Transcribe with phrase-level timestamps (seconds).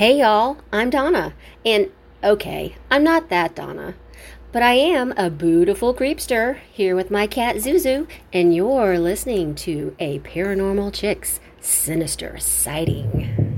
[0.00, 1.34] Hey y'all, I'm Donna.
[1.62, 1.90] And
[2.24, 3.96] okay, I'm not that Donna.
[4.50, 9.94] But I am a beautiful creepster here with my cat Zuzu, and you're listening to
[9.98, 13.49] a Paranormal Chicks Sinister Sighting.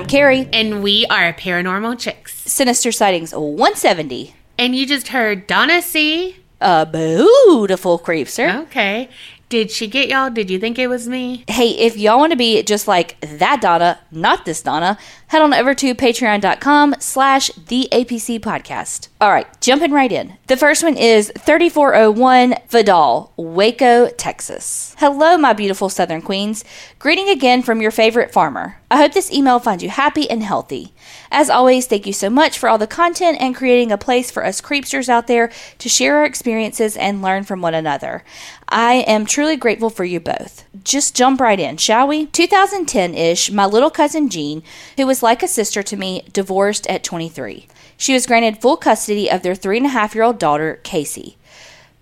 [0.00, 0.48] I'm Carrie.
[0.50, 2.32] and we are Paranormal Chicks.
[2.50, 4.34] Sinister Sightings 170.
[4.56, 6.36] And you just heard Donna C.
[6.58, 8.62] A beautiful creepster.
[8.62, 9.10] Okay.
[9.50, 10.30] Did she get y'all?
[10.30, 11.44] Did you think it was me?
[11.48, 14.96] Hey, if y'all want to be just like that Donna, not this Donna,
[15.30, 19.06] head on over to patreon.com slash the APC podcast.
[19.20, 20.36] All right, jumping right in.
[20.48, 24.96] The first one is 3401 Vidal, Waco, Texas.
[24.98, 26.64] Hello, my beautiful Southern Queens.
[26.98, 28.80] Greeting again from your favorite farmer.
[28.90, 30.92] I hope this email finds you happy and healthy.
[31.30, 34.44] As always, thank you so much for all the content and creating a place for
[34.44, 38.24] us creepsters out there to share our experiences and learn from one another.
[38.68, 40.64] I am truly grateful for you both.
[40.82, 42.26] Just jump right in, shall we?
[42.26, 44.62] 2010 ish, my little cousin Jean,
[44.96, 47.66] who was like a sister to me, divorced at 23.
[47.96, 51.36] She was granted full custody of their three and a half year old daughter, Casey.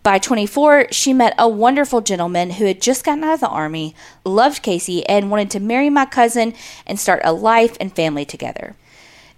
[0.02, 3.94] By 24, she met a wonderful gentleman who had just gotten out of the army,
[4.24, 6.54] loved Casey, and wanted to marry my cousin
[6.86, 8.74] and start a life and family together.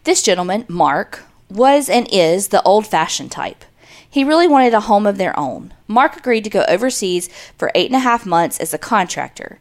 [0.04, 3.64] This gentleman, Mark, was and is the old fashioned type.
[4.08, 5.72] He really wanted a home of their own.
[5.88, 9.58] Mark agreed to go overseas for eight and a half months as a contractor.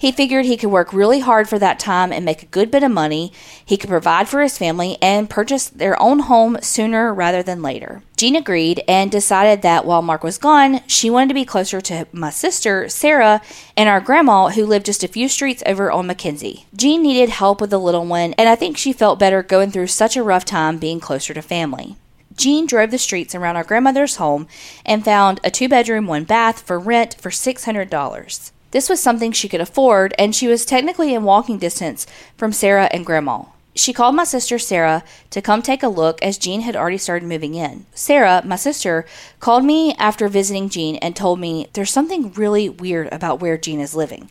[0.00, 2.84] He figured he could work really hard for that time and make a good bit
[2.84, 3.32] of money.
[3.64, 8.02] He could provide for his family and purchase their own home sooner rather than later.
[8.16, 12.06] Jean agreed and decided that while Mark was gone, she wanted to be closer to
[12.12, 13.42] my sister, Sarah,
[13.76, 16.66] and our grandma, who lived just a few streets over on Mackenzie.
[16.76, 19.88] Jean needed help with the little one, and I think she felt better going through
[19.88, 21.96] such a rough time being closer to family.
[22.36, 24.46] Jean drove the streets around our grandmother's home
[24.86, 28.52] and found a two bedroom, one bath for rent for $600.
[28.70, 32.06] This was something she could afford, and she was technically in walking distance
[32.36, 33.44] from Sarah and Grandma.
[33.74, 37.28] She called my sister Sarah to come take a look as Jean had already started
[37.28, 37.86] moving in.
[37.94, 39.06] Sarah, my sister,
[39.38, 43.80] called me after visiting Jean and told me there's something really weird about where Jean
[43.80, 44.30] is living.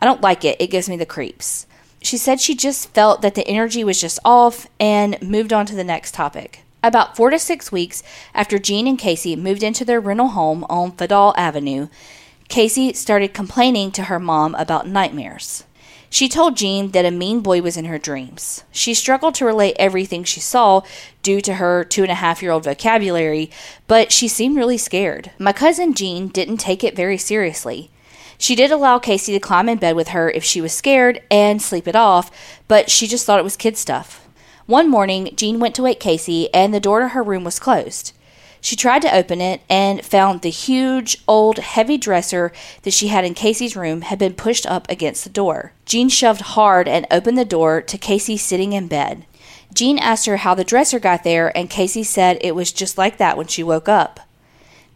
[0.00, 1.66] I don't like it, it gives me the creeps.
[2.02, 5.74] She said she just felt that the energy was just off and moved on to
[5.74, 6.64] the next topic.
[6.82, 8.02] About four to six weeks
[8.34, 11.88] after Jean and Casey moved into their rental home on Fadal Avenue,
[12.48, 15.64] Casey started complaining to her mom about nightmares.
[16.10, 18.64] She told Jean that a mean boy was in her dreams.
[18.72, 20.80] She struggled to relate everything she saw
[21.22, 23.50] due to her two and a half year old vocabulary,
[23.86, 25.30] but she seemed really scared.
[25.38, 27.90] My cousin Jean didn't take it very seriously.
[28.38, 31.60] She did allow Casey to climb in bed with her if she was scared and
[31.60, 32.30] sleep it off,
[32.66, 34.26] but she just thought it was kid stuff.
[34.64, 38.12] One morning, Jean went to wake Casey, and the door to her room was closed.
[38.68, 42.52] She tried to open it and found the huge, old, heavy dresser
[42.82, 45.72] that she had in Casey's room had been pushed up against the door.
[45.86, 49.24] Jean shoved hard and opened the door to Casey sitting in bed.
[49.72, 53.16] Jean asked her how the dresser got there, and Casey said it was just like
[53.16, 54.20] that when she woke up.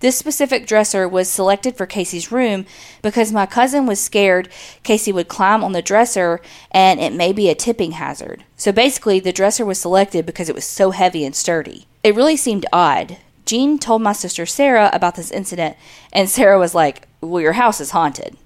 [0.00, 2.66] This specific dresser was selected for Casey's room
[3.00, 4.50] because my cousin was scared
[4.82, 8.44] Casey would climb on the dresser and it may be a tipping hazard.
[8.54, 11.86] So basically, the dresser was selected because it was so heavy and sturdy.
[12.04, 13.16] It really seemed odd.
[13.46, 15.76] Jean told my sister Sarah about this incident,
[16.12, 18.36] and Sarah was like, Well, your house is haunted.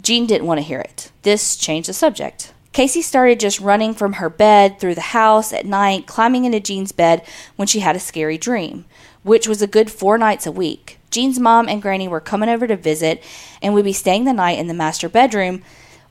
[0.00, 1.12] Jean didn't want to hear it.
[1.22, 2.52] This changed the subject.
[2.72, 6.90] Casey started just running from her bed through the house at night, climbing into Jean's
[6.90, 7.22] bed
[7.56, 8.86] when she had a scary dream,
[9.22, 10.98] which was a good four nights a week.
[11.10, 13.22] Jean's mom and granny were coming over to visit
[13.60, 15.62] and we'd be staying the night in the master bedroom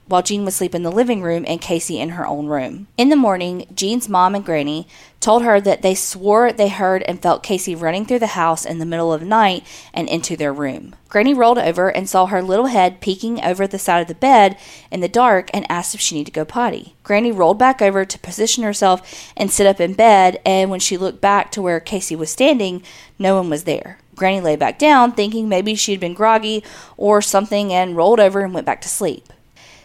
[0.08, 2.88] while Jean would sleep in the living room and Casey in her own room.
[2.98, 4.88] In the morning, Jean's mom and granny
[5.22, 8.80] told her that they swore they heard and felt Casey running through the house in
[8.80, 10.96] the middle of the night and into their room.
[11.08, 14.58] Granny rolled over and saw her little head peeking over the side of the bed
[14.90, 16.96] in the dark and asked if she needed to go potty.
[17.04, 20.98] Granny rolled back over to position herself and sit up in bed, and when she
[20.98, 22.84] looked back to where Casey was standing,
[23.20, 24.00] no one was there.
[24.16, 26.64] Granny lay back down, thinking maybe she'd been groggy
[26.98, 29.32] or something, and rolled over and went back to sleep.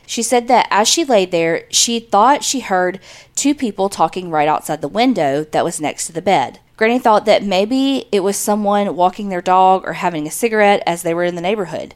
[0.06, 3.00] She said that as she lay there, she thought she heard
[3.34, 6.60] two people talking right outside the window that was next to the bed.
[6.76, 11.02] Granny thought that maybe it was someone walking their dog or having a cigarette as
[11.02, 11.94] they were in the neighborhood.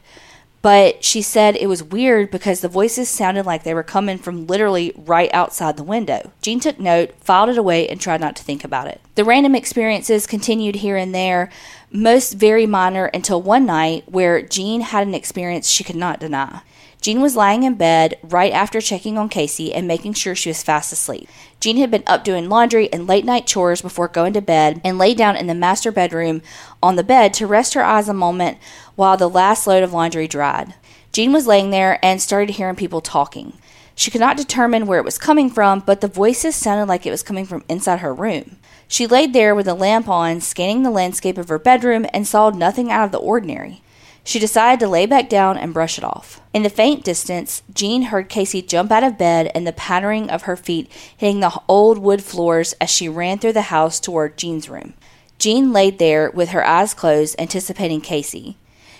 [0.61, 4.45] But she said it was weird because the voices sounded like they were coming from
[4.45, 6.31] literally right outside the window.
[6.41, 9.01] Jean took note, filed it away, and tried not to think about it.
[9.15, 11.49] The random experiences continued here and there,
[11.91, 16.61] most very minor until one night where Jean had an experience she could not deny.
[17.01, 20.61] Jean was lying in bed right after checking on Casey and making sure she was
[20.61, 21.27] fast asleep.
[21.59, 24.99] Jean had been up doing laundry and late night chores before going to bed and
[24.99, 26.43] lay down in the master bedroom
[26.81, 28.59] on the bed to rest her eyes a moment
[28.95, 30.75] while the last load of laundry dried.
[31.11, 33.53] Jean was laying there and started hearing people talking.
[33.95, 37.11] She could not determine where it was coming from, but the voices sounded like it
[37.11, 38.57] was coming from inside her room.
[38.87, 42.51] She laid there with a lamp on, scanning the landscape of her bedroom, and saw
[42.51, 43.81] nothing out of the ordinary.
[44.23, 46.41] She decided to lay back down and brush it off.
[46.53, 50.43] In the faint distance, Jean heard Casey jump out of bed and the pattering of
[50.43, 54.69] her feet hitting the old wood floors as she ran through the house toward Jean's
[54.69, 54.93] room.
[55.39, 58.57] Jean laid there with her eyes closed, anticipating Casey.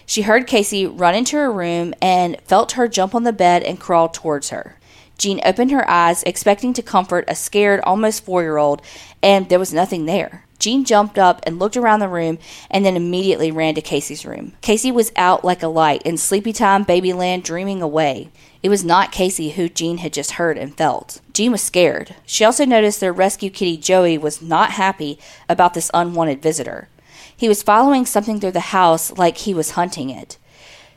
[0.08, 3.80] She heard Casey run into her room and felt her jump on the bed and
[3.80, 4.78] crawl towards her.
[5.20, 8.82] Jean opened her eyes, expecting to comfort a scared, almost four year old,
[9.22, 10.46] and there was nothing there.
[10.62, 12.38] Jean jumped up and looked around the room
[12.70, 14.54] and then immediately ran to Casey's room.
[14.62, 18.30] Casey was out like a light in sleepy time babyland dreaming away.
[18.62, 21.20] It was not Casey who Jean had just heard and felt.
[21.34, 22.16] Jean was scared.
[22.28, 25.18] She also noticed their rescue kitty Joey was not happy
[25.50, 26.88] about this unwanted visitor.
[27.36, 30.38] He was following something through the house like he was hunting it.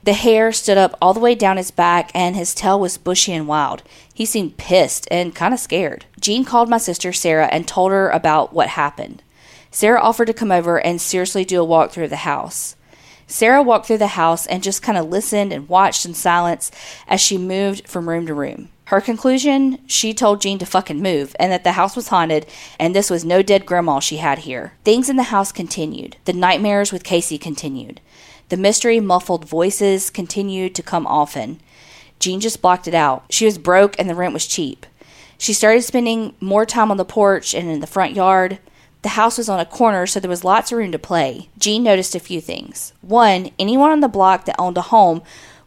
[0.03, 3.33] The hair stood up all the way down his back, and his tail was bushy
[3.33, 3.83] and wild.
[4.13, 6.05] He seemed pissed and kind of scared.
[6.21, 9.23] Jean called my sister Sarah and told her about what happened.
[9.75, 12.77] Sarah offered to come over and seriously do a walk through the house.
[13.27, 16.71] Sarah walked through the house and just kind of listened and watched in silence
[17.09, 18.69] as she moved from room to room.
[18.85, 22.47] Her conclusion, she told Jean to fucking move and that the house was haunted
[22.79, 24.75] and this was no dead grandma she had here.
[24.85, 26.19] Things in the house continued.
[26.25, 28.01] The nightmares with Casey continued.
[28.51, 31.59] The mystery muffled voices continued to come often.
[32.21, 33.25] Jean just blocked it out.
[33.29, 34.87] She was broke and the rent was cheap.
[35.37, 38.61] She started spending more time on the porch and in the front yard.
[39.05, 41.51] The house was on a corner, so there was lots of room to play.
[41.59, 42.95] Jean noticed a few things.
[43.03, 45.21] One, anyone on the block that owned a home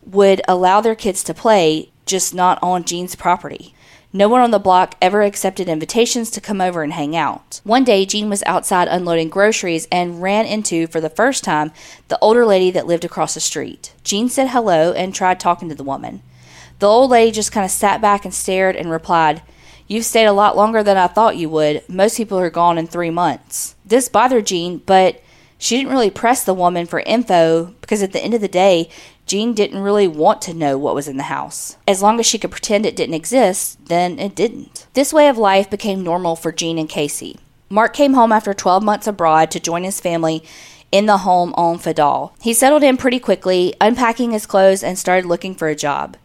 [0.03, 3.75] would allow their kids to play, just not on Jean's property.
[4.11, 7.61] No one on the block ever accepted invitations to come over and hang out.
[7.63, 11.71] One day, Jean was outside unloading groceries and ran into, for the first time,
[12.07, 13.93] the older lady that lived across the street.
[14.03, 16.23] Jean said hello and tried talking to the woman.
[16.79, 19.43] The old lady just kind of sat back and stared and replied,
[19.87, 21.81] You've stayed a lot longer than I thought you would.
[21.87, 23.75] Most people are gone in three months.
[23.85, 25.23] This bothered Jean, but
[25.57, 28.89] she didn't really press the woman for info because at the end of the day,
[29.25, 31.77] Jean didn't really want to know what was in the house.
[31.87, 34.87] As long as she could pretend it didn't exist, then it didn't.
[34.93, 37.37] This way of life became normal for Jean and Casey.
[37.69, 40.43] Mark came home after 12 months abroad to join his family
[40.91, 42.31] in the home on Fadal.
[42.41, 46.15] He settled in pretty quickly, unpacking his clothes and started looking for a job.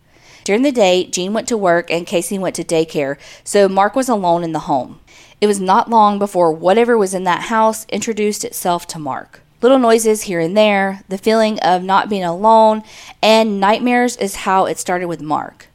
[0.45, 4.09] During the day, Jean went to work and Casey went to daycare, so Mark was
[4.09, 5.01] alone in the home.
[5.41, 9.43] It was not long before whatever was in that house introduced itself to Mark.
[9.61, 12.83] Little noises here and there, the feeling of not being alone,
[13.23, 15.69] and nightmares is how it started with Mark.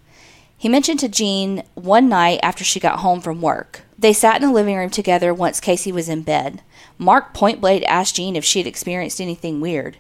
[0.58, 3.84] He mentioned to Jean one night after she got home from work.
[3.98, 6.62] They sat in the living room together once Casey was in bed.
[6.98, 9.98] Mark point blank asked Jean if she had experienced anything weird.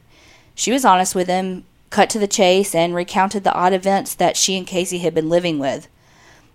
[0.56, 4.38] She was honest with him, cut to the chase, and recounted the odd events that
[4.38, 5.88] she and Casey had been living with.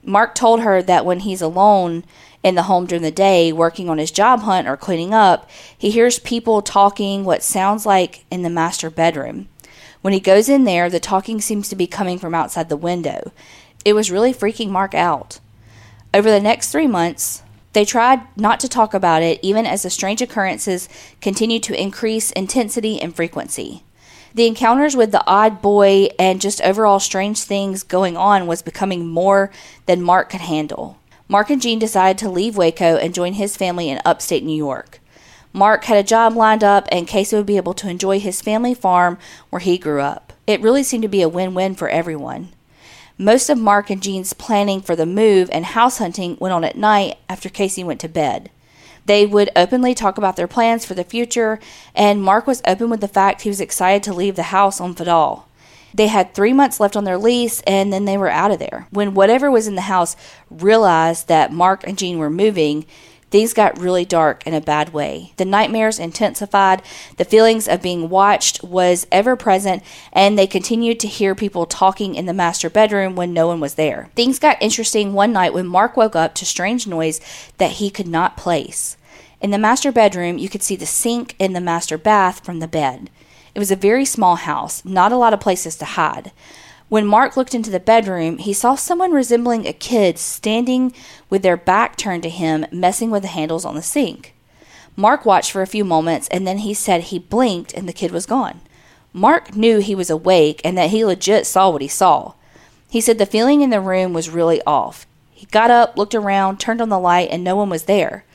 [0.05, 2.05] Mark told her that when he's alone
[2.43, 5.91] in the home during the day, working on his job hunt or cleaning up, he
[5.91, 9.49] hears people talking what sounds like in the master bedroom.
[10.01, 13.31] When he goes in there, the talking seems to be coming from outside the window.
[13.85, 15.39] It was really freaking Mark out.
[16.13, 17.43] Over the next three months,
[17.73, 20.89] they tried not to talk about it, even as the strange occurrences
[21.21, 23.85] continued to increase intensity and frequency.
[24.35, 29.07] The encounters with the odd boy and just overall strange things going on was becoming
[29.07, 29.51] more
[29.87, 30.99] than Mark could handle.
[31.29, 35.01] Mark and Jean decided to leave Waco and join his family in upstate New York.
[35.53, 38.73] Mark had a job lined up, and Casey would be able to enjoy his family
[38.73, 39.19] farm
[39.51, 40.33] where he grew up.
[40.47, 42.49] It really seemed to be a win win for everyone.
[43.19, 46.77] Most of Mark and Jean's planning for the move and house hunting went on at
[46.77, 48.51] night after Casey went to bed.
[49.07, 51.59] They would openly talk about their plans for the future,
[51.95, 54.95] and Mark was open with the fact he was excited to leave the house on
[54.95, 55.45] Fadal.
[55.95, 58.87] They had three months left on their lease, and then they were out of there.
[58.91, 60.17] When whatever was in the house
[60.51, 62.87] realized that Mark and Jean were moving,
[63.33, 65.33] things got really dark in a bad way.
[65.39, 66.83] The nightmares intensified,
[67.17, 72.15] the feelings of being watched was ever present, and they continued to hear people talking
[72.15, 74.11] in the master bedroom when no one was there.
[74.15, 77.21] Things got interesting one night when Mark woke up to strange noise
[77.57, 78.97] that he could not place.
[79.41, 82.69] In the master bedroom, you could see the sink in the master bath from the
[82.69, 83.11] bed.
[83.55, 86.33] It was a very small house, not a lot of places to hide.
[86.93, 90.93] When Mark looked into the bedroom, he saw someone resembling a kid standing
[91.31, 94.35] with their back turned to him, messing with the handles on the sink.
[94.95, 98.11] Mark watched for a few moments and then he said he blinked and the kid
[98.11, 98.61] was gone.
[99.15, 102.35] Mark knew he was awake and that he legit saw what he saw.
[102.91, 105.07] He said the feeling in the room was really off.
[105.31, 108.27] He got up, looked around, turned on the light, and no one was there.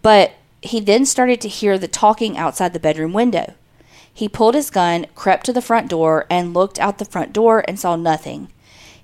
[0.00, 3.54] But he then started to hear the talking outside the bedroom window.
[4.16, 7.62] He pulled his gun, crept to the front door, and looked out the front door
[7.68, 8.48] and saw nothing.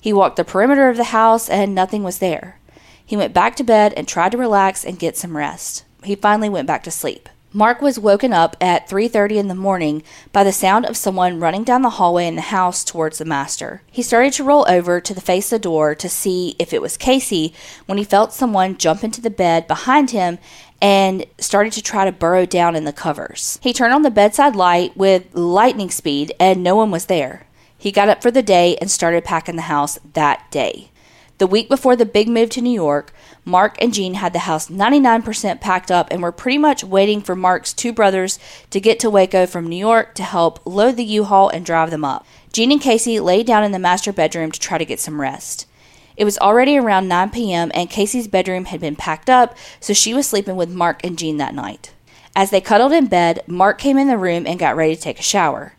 [0.00, 2.58] He walked the perimeter of the house and nothing was there.
[3.04, 5.84] He went back to bed and tried to relax and get some rest.
[6.02, 7.28] He finally went back to sleep.
[7.52, 10.02] Mark was woken up at 3:30 in the morning
[10.32, 13.82] by the sound of someone running down the hallway in the house towards the master.
[13.90, 16.80] He started to roll over to the face of the door to see if it
[16.80, 17.52] was Casey
[17.84, 20.38] when he felt someone jump into the bed behind him
[20.82, 23.60] and started to try to burrow down in the covers.
[23.62, 27.46] He turned on the bedside light with lightning speed and no one was there.
[27.78, 30.90] He got up for the day and started packing the house that day.
[31.38, 33.12] The week before the big move to New York,
[33.44, 37.34] Mark and Jean had the house 99% packed up and were pretty much waiting for
[37.34, 38.38] Mark's two brothers
[38.70, 41.90] to get to Waco from New York to help load the U Haul and drive
[41.90, 42.26] them up.
[42.52, 45.66] Jean and Casey lay down in the master bedroom to try to get some rest.
[46.16, 50.14] It was already around 9 p.m., and Casey's bedroom had been packed up, so she
[50.14, 51.92] was sleeping with Mark and Jean that night.
[52.34, 55.18] As they cuddled in bed, Mark came in the room and got ready to take
[55.18, 55.74] a shower.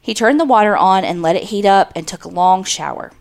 [0.00, 3.12] He turned the water on and let it heat up and took a long shower.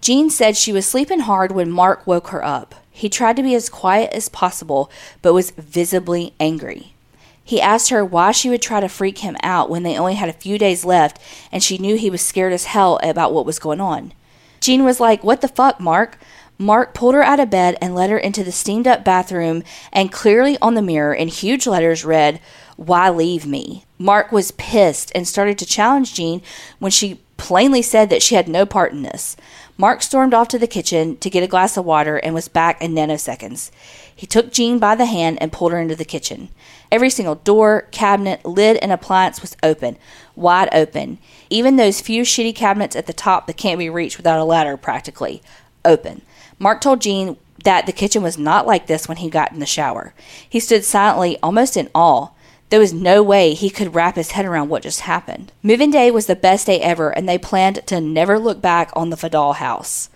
[0.00, 2.74] Jean said she was sleeping hard when Mark woke her up.
[2.90, 4.90] He tried to be as quiet as possible,
[5.22, 6.94] but was visibly angry.
[7.42, 10.28] He asked her why she would try to freak him out when they only had
[10.28, 11.18] a few days left
[11.50, 14.12] and she knew he was scared as hell about what was going on.
[14.60, 16.18] Jean was like, What the fuck, Mark?
[16.58, 19.62] Mark pulled her out of bed and led her into the steamed up bathroom,
[19.92, 22.38] and clearly on the mirror in huge letters read,
[22.76, 23.84] Why leave me?
[23.98, 26.42] Mark was pissed and started to challenge Jean
[26.78, 29.34] when she plainly said that she had no part in this.
[29.78, 32.82] Mark stormed off to the kitchen to get a glass of water and was back
[32.82, 33.70] in nanoseconds.
[34.14, 36.50] He took Jean by the hand and pulled her into the kitchen.
[36.92, 39.96] Every single door, cabinet, lid, and appliance was open,
[40.34, 41.18] wide open.
[41.48, 44.76] Even those few shitty cabinets at the top that can't be reached without a ladder,
[44.76, 45.42] practically,
[45.84, 46.22] open.
[46.58, 49.66] Mark told Jean that the kitchen was not like this when he got in the
[49.66, 50.14] shower.
[50.48, 52.28] He stood silently, almost in awe.
[52.70, 55.52] There was no way he could wrap his head around what just happened.
[55.62, 59.10] Moving day was the best day ever, and they planned to never look back on
[59.10, 60.08] the Fadal house.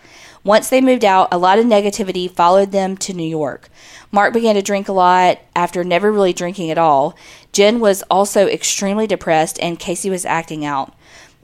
[0.45, 3.71] Once they moved out, a lot of negativity followed them to New York.
[4.14, 7.16] Mark began to drink a lot after never really drinking at all.
[7.52, 10.94] Jen was also extremely depressed, and Casey was acting out.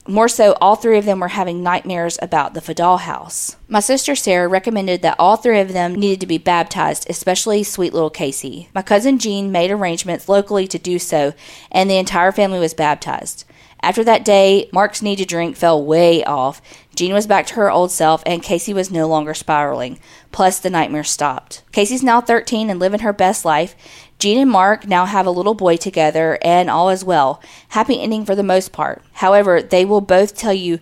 [0.06, 3.56] More so, all three of them were having nightmares about the Fadal house.
[3.66, 7.92] My sister Sarah recommended that all three of them needed to be baptized, especially sweet
[7.92, 8.68] little Casey.
[8.72, 11.34] My cousin Jean made arrangements locally to do so,
[11.72, 13.44] and the entire family was baptized.
[13.82, 16.62] After that day, Mark's need to drink fell way off.
[17.00, 19.98] Jean was back to her old self, and Casey was no longer spiraling.
[20.32, 21.62] Plus, the nightmare stopped.
[21.72, 23.74] Casey's now 13 and living her best life.
[24.18, 27.42] Jean and Mark now have a little boy together, and all is well.
[27.70, 29.02] Happy ending for the most part.
[29.14, 30.78] However, they will both tell you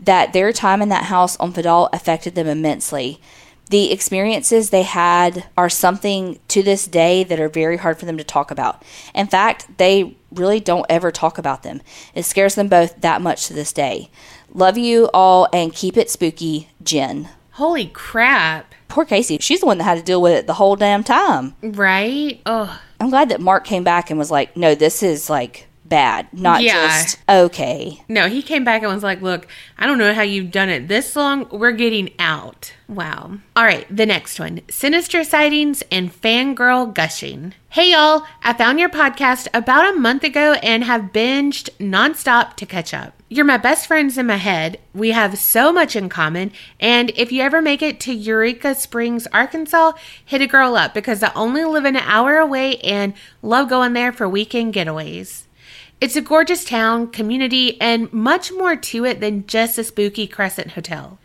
[0.00, 3.20] that their time in that house on Fadal affected them immensely.
[3.68, 8.18] The experiences they had are something to this day that are very hard for them
[8.18, 8.82] to talk about.
[9.14, 11.80] In fact, they really don't ever talk about them.
[12.12, 14.10] It scares them both that much to this day.
[14.52, 17.28] Love you all and keep it spooky, Jen.
[17.52, 18.74] Holy crap.
[18.88, 19.38] Poor Casey.
[19.40, 21.54] She's the one that had to deal with it the whole damn time.
[21.62, 22.40] Right?
[22.46, 26.28] Oh, I'm glad that Mark came back and was like, no, this is like bad,
[26.32, 26.86] not Yeah.
[26.86, 28.02] just okay.
[28.08, 30.88] no, he came back and was like, Look, I don't know how you've done it
[30.88, 31.46] this long.
[31.50, 32.72] We're getting out.
[32.88, 33.38] Wow.
[33.54, 37.52] All right, the next one Sinister Sightings and Fangirl Gushing.
[37.68, 38.24] Hey, y'all.
[38.42, 43.14] I found your podcast about a month ago and have binged nonstop to catch up.
[43.28, 44.80] You're my best friends in my head.
[44.92, 46.50] We have so much in common.
[46.80, 49.92] And if you ever make it to Eureka Springs, Arkansas,
[50.24, 54.12] hit a girl up because I only live an hour away and love going there
[54.12, 55.44] for weekend getaways.
[56.00, 60.70] It's a gorgeous town, community, and much more to it than just a spooky Crescent
[60.70, 61.18] Hotel.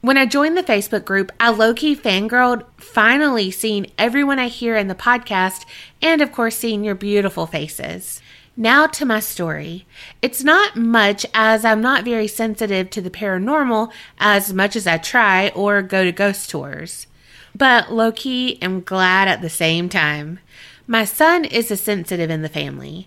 [0.00, 4.74] When I joined the Facebook group, I low key fangirled, finally seeing everyone I hear
[4.74, 5.64] in the podcast,
[6.02, 8.20] and of course, seeing your beautiful faces.
[8.56, 9.86] Now to my story.
[10.20, 14.98] It's not much as I'm not very sensitive to the paranormal as much as I
[14.98, 17.06] try or go to ghost tours.
[17.54, 20.40] But low key, am glad at the same time.
[20.88, 23.06] My son is a sensitive in the family.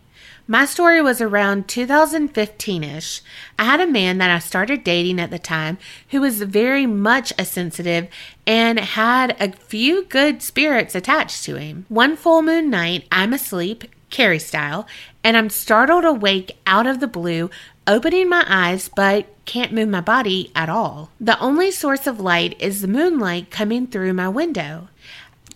[0.51, 3.21] My story was around 2015 ish.
[3.59, 5.77] I had a man that I started dating at the time
[6.09, 8.07] who was very much a sensitive
[8.47, 11.85] and had a few good spirits attached to him.
[11.87, 14.87] One full moon night, I'm asleep, Carrie style,
[15.23, 17.51] and I'm startled awake out of the blue,
[17.85, 21.11] opening my eyes but can't move my body at all.
[21.19, 24.87] The only source of light is the moonlight coming through my window.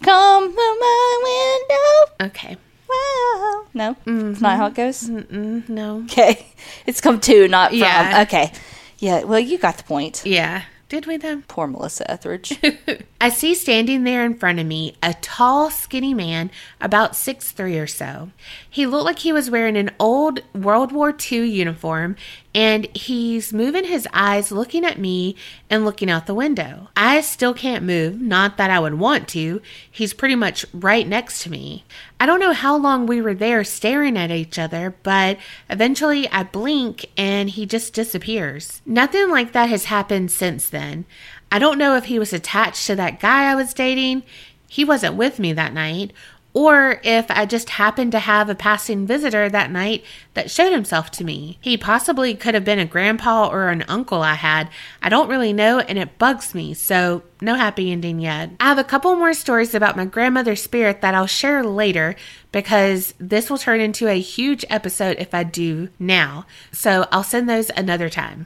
[0.03, 2.27] Come to my window.
[2.27, 2.57] Okay.
[2.93, 3.65] Wow.
[3.73, 5.09] No, it's not how it goes.
[5.09, 6.03] Mm, no.
[6.03, 6.45] Okay,
[6.85, 7.79] it's come to, not from.
[7.79, 8.23] Yeah.
[8.27, 8.51] Okay,
[9.00, 9.23] yeah.
[9.23, 10.23] Well, you got the point.
[10.25, 10.63] Yeah.
[10.89, 11.41] Did we though?
[11.47, 12.59] Poor Melissa Etheridge.
[13.21, 17.79] I see standing there in front of me a tall, skinny man, about six three
[17.79, 18.29] or so.
[18.69, 22.15] He looked like he was wearing an old World War II uniform,
[22.55, 25.36] and he's moving his eyes, looking at me
[25.69, 26.89] and looking out the window.
[26.95, 29.62] I still can't move, not that I would want to.
[29.89, 31.83] He's pretty much right next to me.
[32.19, 35.38] I don't know how long we were there staring at each other, but
[35.69, 38.81] eventually I blink and he just disappears.
[38.86, 41.05] Nothing like that has happened since then.
[41.51, 44.24] I don't know if he was attached to that guy I was dating.
[44.67, 46.13] He wasn't with me that night.
[46.53, 50.05] Or if I just happened to have a passing visitor that night
[50.36, 51.57] that showed himself to me.
[51.62, 54.69] He possibly could have been a grandpa or an uncle I had.
[55.01, 58.51] I don't really know, and it bugs me, so no happy ending yet.
[58.60, 62.15] I have a couple more stories about my grandmother's spirit that I'll share later
[62.51, 66.45] because this will turn into a huge episode if I do now.
[66.72, 68.45] So I'll send those another time.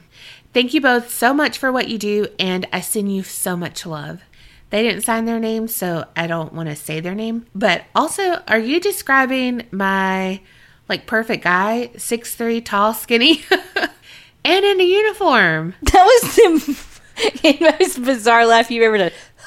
[0.54, 3.84] Thank you both so much for what you do, and I send you so much
[3.84, 4.22] love.
[4.70, 7.46] They didn't sign their name, so I don't want to say their name.
[7.54, 10.40] But also, are you describing my
[10.88, 13.44] like perfect guy, six three, tall, skinny,
[14.44, 15.74] and in a uniform?
[15.82, 19.10] That was the most bizarre laugh you've ever done.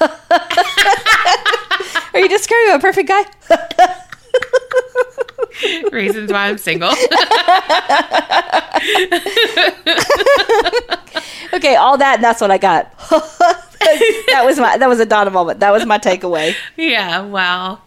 [2.14, 3.24] Are you describing a perfect guy?
[5.92, 6.90] Reasons why I'm single.
[11.54, 12.92] okay, all that, and that's what I got.
[14.28, 15.60] that was my that was a Donna moment.
[15.60, 16.54] That was my takeaway.
[16.76, 17.80] yeah, wow.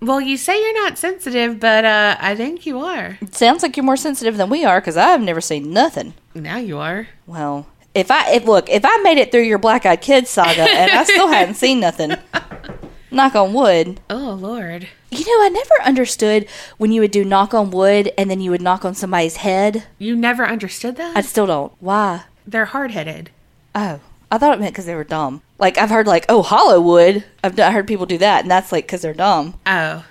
[0.00, 3.18] well, you say you're not sensitive, but uh, I think you are.
[3.20, 6.14] It sounds like you're more sensitive than we are because I've never seen nothing.
[6.34, 7.08] Now you are.
[7.26, 10.62] Well, if I if look if I made it through your Black Eyed Kids saga
[10.62, 12.14] and I still hadn't seen nothing,
[13.10, 14.00] knock on wood.
[14.10, 14.88] Oh Lord.
[15.10, 18.50] You know, I never understood when you would do knock on wood and then you
[18.50, 19.84] would knock on somebody's head.
[19.96, 21.16] You never understood that?
[21.16, 21.72] I still don't.
[21.78, 22.24] Why?
[22.46, 23.30] They're hard headed.
[23.74, 25.42] Oh, I thought it meant because they were dumb.
[25.58, 27.24] Like I've heard like oh hollow wood.
[27.42, 29.58] I've I heard people do that, and that's like because they're dumb.
[29.66, 30.04] Oh,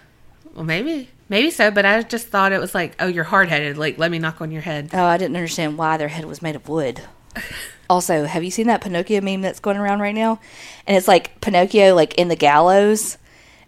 [0.56, 1.10] well, maybe.
[1.30, 3.78] Maybe so, but I just thought it was like, oh, you're hard headed.
[3.78, 4.90] Like, let me knock on your head.
[4.94, 7.02] Oh, I didn't understand why their head was made of wood.
[7.90, 10.40] also, have you seen that Pinocchio meme that's going around right now?
[10.86, 13.18] And it's like Pinocchio like in the gallows.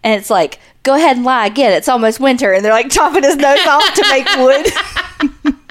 [0.03, 1.73] And it's like, go ahead and lie again.
[1.73, 2.53] It's almost winter.
[2.53, 5.55] And they're like chopping his nose off to make wood.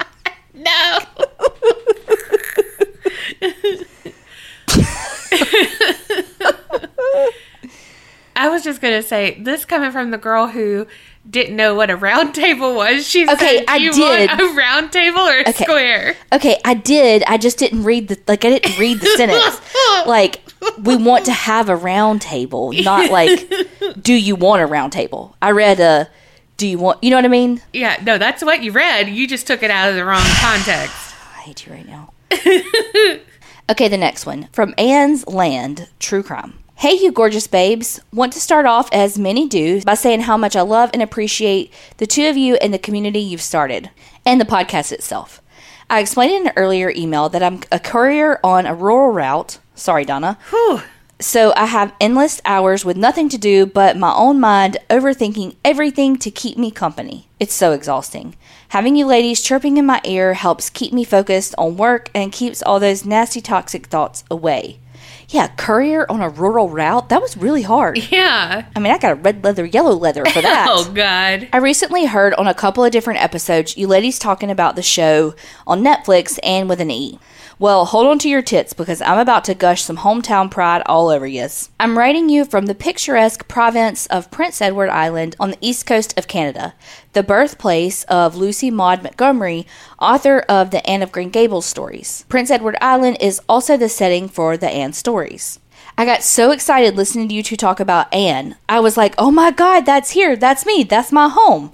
[0.65, 0.99] No.
[8.35, 10.87] I was just gonna say this coming from the girl who
[11.29, 13.07] didn't know what a round table was.
[13.07, 14.29] She Okay, said, I you did.
[14.29, 15.63] want a round table or a Okay.
[15.63, 17.23] square?" Okay, I did.
[17.27, 18.43] I just didn't read the like.
[18.45, 19.61] I didn't read the sentence.
[20.05, 20.41] Like,
[20.83, 23.49] we want to have a round table, not like,
[24.01, 25.35] do you want a round table?
[25.41, 26.07] I read a,
[26.57, 27.03] do you want?
[27.03, 27.61] You know what I mean?
[27.73, 29.09] Yeah, no, that's what you read.
[29.09, 31.15] You just took it out of the wrong context.
[31.37, 32.11] I hate you right now.
[33.69, 36.53] okay, the next one from Anne's Land, True Crime.
[36.77, 38.01] Hey, you gorgeous babes.
[38.11, 41.71] Want to start off, as many do, by saying how much I love and appreciate
[41.97, 43.91] the two of you and the community you've started,
[44.25, 45.41] and the podcast itself.
[45.89, 49.57] I explained in an earlier email that I'm a courier on a rural route.
[49.73, 50.37] Sorry, Donna.
[50.49, 50.81] Whew.
[51.17, 56.17] So I have endless hours with nothing to do but my own mind overthinking everything
[56.17, 57.29] to keep me company.
[57.39, 58.35] It's so exhausting.
[58.69, 62.61] Having you ladies chirping in my ear helps keep me focused on work and keeps
[62.61, 64.79] all those nasty toxic thoughts away.
[65.29, 67.97] Yeah, courier on a rural route, that was really hard.
[68.11, 68.65] Yeah.
[68.75, 70.67] I mean, I got a red leather, yellow leather for that.
[70.75, 71.47] Oh God.
[71.53, 75.33] I recently heard on a couple of different episodes you ladies talking about the show
[75.67, 77.19] on Netflix Anne with an E.
[77.57, 81.07] Well, hold on to your tits because I'm about to gush some hometown pride all
[81.07, 81.69] over yous.
[81.79, 86.17] I'm writing you from the picturesque province of Prince Edward Island on the east coast
[86.19, 86.73] of Canada,
[87.13, 89.65] the birthplace of Lucy Maud Montgomery,
[90.01, 92.25] author of the Anne of Green Gables stories.
[92.27, 95.61] Prince Edward Island is also the setting for the Anne stories.
[95.97, 98.57] I got so excited listening to you two talk about Anne.
[98.67, 100.35] I was like, oh my God, that's here.
[100.35, 100.83] That's me.
[100.83, 101.71] That's my home.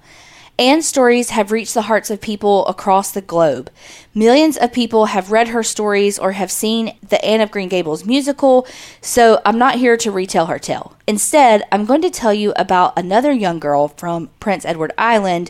[0.59, 3.71] Anne's stories have reached the hearts of people across the globe.
[4.13, 8.05] Millions of people have read her stories or have seen the Anne of Green Gables
[8.05, 8.67] musical,
[9.01, 10.95] so I'm not here to retell her tale.
[11.07, 15.49] Instead, I'm going to tell you about another young girl from Prince Edward Island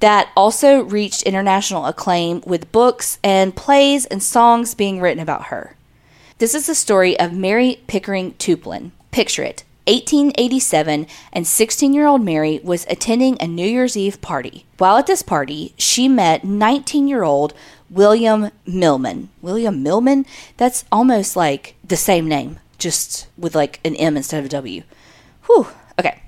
[0.00, 5.76] that also reached international acclaim with books and plays and songs being written about her.
[6.38, 8.92] This is the story of Mary Pickering Tuplin.
[9.10, 9.64] Picture it.
[9.90, 14.64] 1887, and 16 year old Mary was attending a New Year's Eve party.
[14.78, 17.54] While at this party, she met 19 year old
[17.90, 19.30] William Millman.
[19.42, 20.26] William Millman?
[20.56, 24.84] That's almost like the same name, just with like an M instead of a W.
[25.46, 25.66] Whew.
[25.98, 26.22] Okay.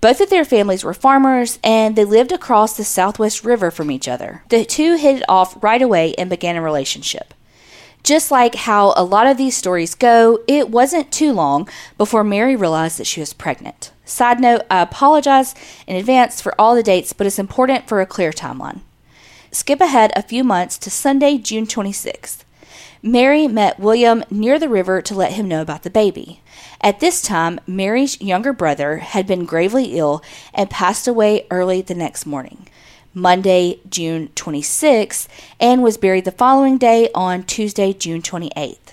[0.00, 4.08] Both of their families were farmers and they lived across the Southwest River from each
[4.08, 4.42] other.
[4.48, 7.34] The two hit it off right away and began a relationship.
[8.06, 12.54] Just like how a lot of these stories go, it wasn't too long before Mary
[12.54, 13.90] realized that she was pregnant.
[14.04, 15.56] Side note, I apologize
[15.88, 18.82] in advance for all the dates, but it's important for a clear timeline.
[19.50, 22.44] Skip ahead a few months to Sunday, June 26th.
[23.02, 26.42] Mary met William near the river to let him know about the baby.
[26.80, 30.22] At this time, Mary's younger brother had been gravely ill
[30.54, 32.68] and passed away early the next morning,
[33.16, 35.26] Monday, June 26th,
[35.58, 38.92] and was buried the following day on Tuesday, June 28th.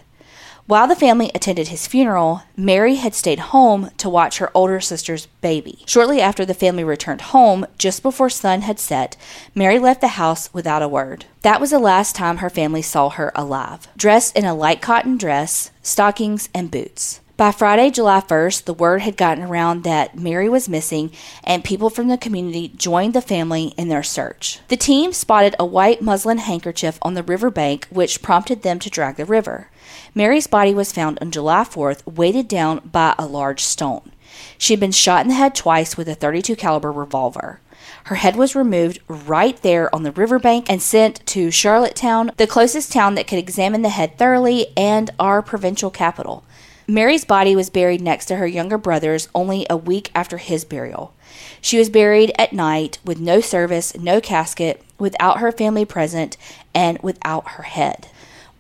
[0.65, 5.25] While the family attended his funeral, Mary had stayed home to watch her older sister's
[5.41, 5.83] baby.
[5.85, 9.17] Shortly after the family returned home, just before sun had set,
[9.53, 11.25] Mary left the house without a word.
[11.41, 15.17] That was the last time her family saw her alive, dressed in a light cotton
[15.17, 17.19] dress, stockings, and boots.
[17.35, 21.11] By Friday, July 1st, the word had gotten around that Mary was missing,
[21.43, 24.59] and people from the community joined the family in their search.
[24.67, 28.89] The team spotted a white muslin handkerchief on the river bank, which prompted them to
[28.89, 29.71] drag the river.
[30.13, 34.11] Mary's body was found on July 4th, weighted down by a large stone.
[34.59, 37.61] She had been shot in the head twice with a 32 caliber revolver.
[38.05, 42.91] Her head was removed right there on the riverbank and sent to Charlottetown, the closest
[42.91, 46.43] town that could examine the head thoroughly and our provincial capital.
[46.87, 51.13] Mary's body was buried next to her younger brother's only a week after his burial.
[51.61, 56.35] She was buried at night with no service, no casket, without her family present,
[56.73, 58.07] and without her head.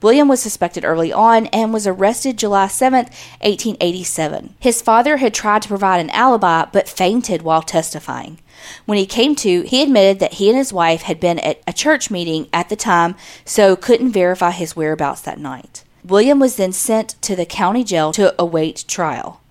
[0.01, 4.55] William was suspected early on and was arrested July 7, 1887.
[4.59, 8.39] His father had tried to provide an alibi but fainted while testifying.
[8.85, 11.73] When he came to, he admitted that he and his wife had been at a
[11.73, 15.82] church meeting at the time, so couldn't verify his whereabouts that night.
[16.05, 19.41] William was then sent to the county jail to await trial.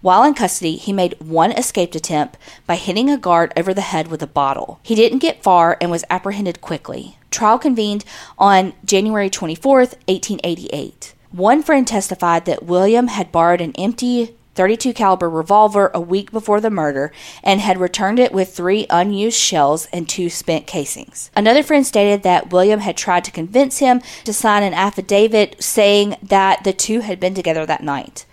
[0.00, 2.36] While in custody, he made one escaped attempt
[2.66, 4.80] by hitting a guard over the head with a bottle.
[4.82, 7.18] He didn't get far and was apprehended quickly.
[7.30, 8.04] Trial convened
[8.36, 11.14] on January 24, 1888.
[11.30, 16.60] One friend testified that William had borrowed an empty 32 caliber revolver a week before
[16.60, 17.12] the murder
[17.42, 21.30] and had returned it with three unused shells and two spent casings.
[21.34, 26.16] Another friend stated that William had tried to convince him to sign an affidavit saying
[26.22, 28.26] that the two had been together that night.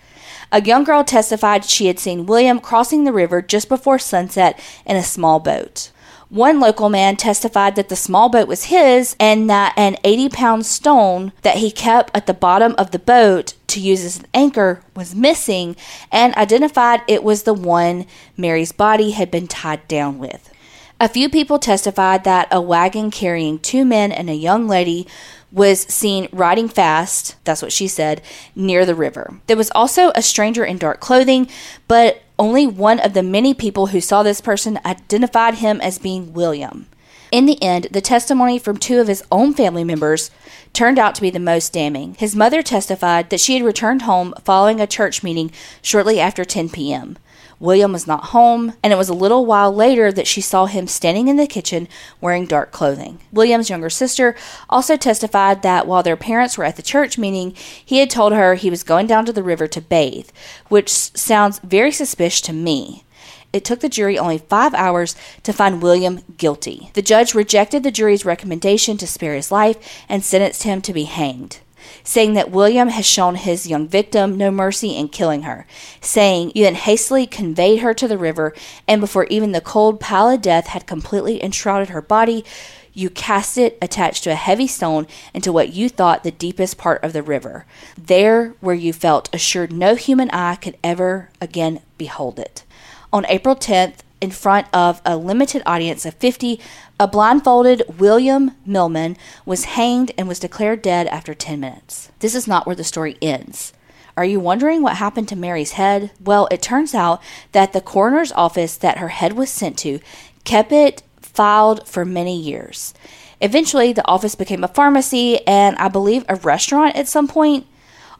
[0.52, 4.96] A young girl testified she had seen William crossing the river just before sunset in
[4.96, 5.92] a small boat.
[6.30, 10.64] One local man testified that the small boat was his and that an 80 pound
[10.64, 14.80] stone that he kept at the bottom of the boat to use as an anchor
[14.94, 15.74] was missing
[16.12, 20.52] and identified it was the one Mary's body had been tied down with.
[21.00, 25.08] A few people testified that a wagon carrying two men and a young lady
[25.52, 28.22] was seen riding fast, that's what she said,
[28.54, 29.40] near the river.
[29.46, 31.48] There was also a stranger in dark clothing,
[31.88, 36.32] but only one of the many people who saw this person identified him as being
[36.32, 36.86] William.
[37.30, 40.30] In the end, the testimony from two of his own family members
[40.72, 42.14] turned out to be the most damning.
[42.14, 46.70] His mother testified that she had returned home following a church meeting shortly after 10
[46.70, 47.18] p.m.
[47.60, 50.86] William was not home, and it was a little while later that she saw him
[50.86, 51.86] standing in the kitchen
[52.18, 53.20] wearing dark clothing.
[53.30, 54.34] William's younger sister
[54.70, 58.54] also testified that while their parents were at the church meeting, he had told her
[58.54, 60.30] he was going down to the river to bathe,
[60.68, 63.04] which sounds very suspicious to me.
[63.52, 66.90] It took the jury only five hours to find William guilty.
[66.94, 69.76] The judge rejected the jury's recommendation to spare his life
[70.08, 71.58] and sentenced him to be hanged
[72.04, 75.66] saying that William has shown his young victim no mercy in killing her,
[76.00, 78.54] saying, You then hastily conveyed her to the river,
[78.86, 82.44] and before even the cold, pallid death had completely enshrouded her body,
[82.92, 87.02] you cast it attached to a heavy stone into what you thought the deepest part
[87.04, 87.64] of the river,
[87.96, 92.64] there where you felt assured no human eye could ever again behold it.
[93.12, 96.60] On April 10th, in front of a limited audience of 50,
[96.98, 102.10] a blindfolded William Millman was hanged and was declared dead after 10 minutes.
[102.20, 103.72] This is not where the story ends.
[104.16, 106.10] Are you wondering what happened to Mary's head?
[106.22, 110.00] Well, it turns out that the coroner's office that her head was sent to
[110.44, 112.92] kept it filed for many years.
[113.40, 117.66] Eventually, the office became a pharmacy and I believe a restaurant at some point.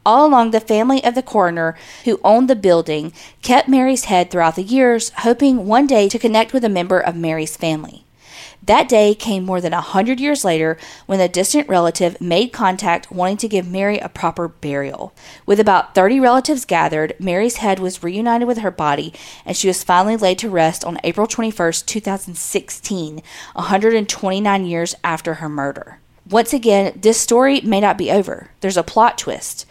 [0.03, 4.55] All along, the family of the coroner who owned the building kept Mary's head throughout
[4.55, 8.03] the years, hoping one day to connect with a member of Mary's family.
[8.63, 13.11] That day came more than a hundred years later when a distant relative made contact
[13.11, 15.13] wanting to give Mary a proper burial.
[15.47, 19.13] With about 30 relatives gathered, Mary's head was reunited with her body
[19.45, 23.21] and she was finally laid to rest on April 21, 2016,
[23.53, 26.00] 129 years after her murder.
[26.29, 28.51] Once again, this story may not be over.
[28.61, 29.65] There's a plot twist.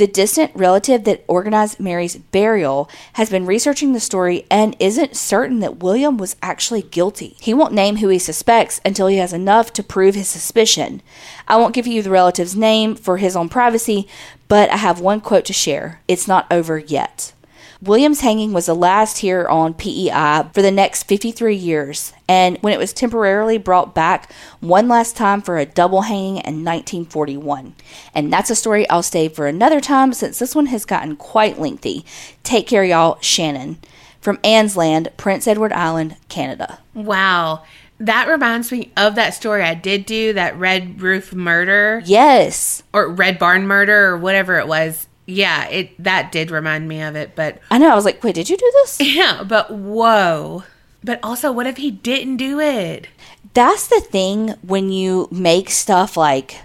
[0.00, 5.60] The distant relative that organized Mary's burial has been researching the story and isn't certain
[5.60, 7.36] that William was actually guilty.
[7.38, 11.02] He won't name who he suspects until he has enough to prove his suspicion.
[11.46, 14.08] I won't give you the relative's name for his own privacy,
[14.48, 16.00] but I have one quote to share.
[16.08, 17.34] It's not over yet.
[17.82, 22.74] William's hanging was the last here on PEI for the next 53 years, and when
[22.74, 27.74] it was temporarily brought back one last time for a double hanging in 1941.
[28.14, 31.58] And that's a story I'll save for another time since this one has gotten quite
[31.58, 32.04] lengthy.
[32.42, 33.18] Take care, y'all.
[33.22, 33.78] Shannon.
[34.20, 36.80] From Anne's Land, Prince Edward Island, Canada.
[36.92, 37.62] Wow.
[37.98, 42.82] That reminds me of that story I did do, that Red Roof murder Yes.
[42.92, 45.06] or Red Barn murder or whatever it was.
[45.30, 47.90] Yeah, it that did remind me of it, but I know.
[47.90, 49.00] I was like, wait, did you do this?
[49.16, 50.64] yeah, but whoa.
[51.02, 53.08] But also, what if he didn't do it?
[53.52, 56.58] that's the thing when you make stuff like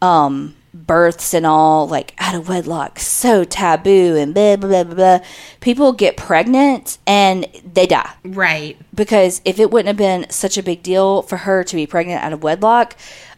[0.00, 5.18] um births and all like out of wedlock so taboo and blah blah blah blah,
[5.18, 5.26] blah.
[5.60, 8.78] people get pregnant and they die Right.
[8.94, 12.22] because if it wouldn't have been such a big deal for her to be pregnant
[12.22, 12.96] out of wedlock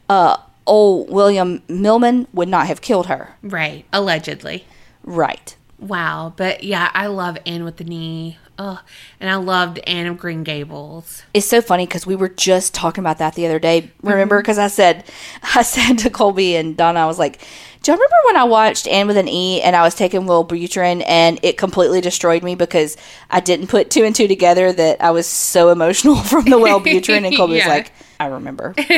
[0.09, 0.37] uh
[0.67, 3.85] old william millman would not have killed her Right.
[3.93, 4.65] Allegedly.
[5.03, 6.35] right Wow.
[6.37, 8.37] But yeah, I love Anne with the knee.
[8.59, 8.83] Oh,
[9.19, 11.23] and I loved Anne of Green Gables.
[11.33, 13.81] it's so funny because we were just talking about that the other day.
[13.81, 14.09] Mm-hmm.
[14.09, 14.43] Remember?
[14.43, 15.05] Because I said,
[15.55, 17.41] I said to Colby and Donna, I was like,
[17.83, 21.03] "Do you remember when I watched Anne with an E and I was taking Wellbutrin
[21.07, 22.99] and it completely destroyed me because
[23.31, 27.27] I didn't put two and two together that I was so emotional from the Wellbutrin?"
[27.27, 27.69] And Colby Yeah.
[27.69, 28.75] was like, "I remember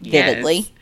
[0.00, 0.72] vividly.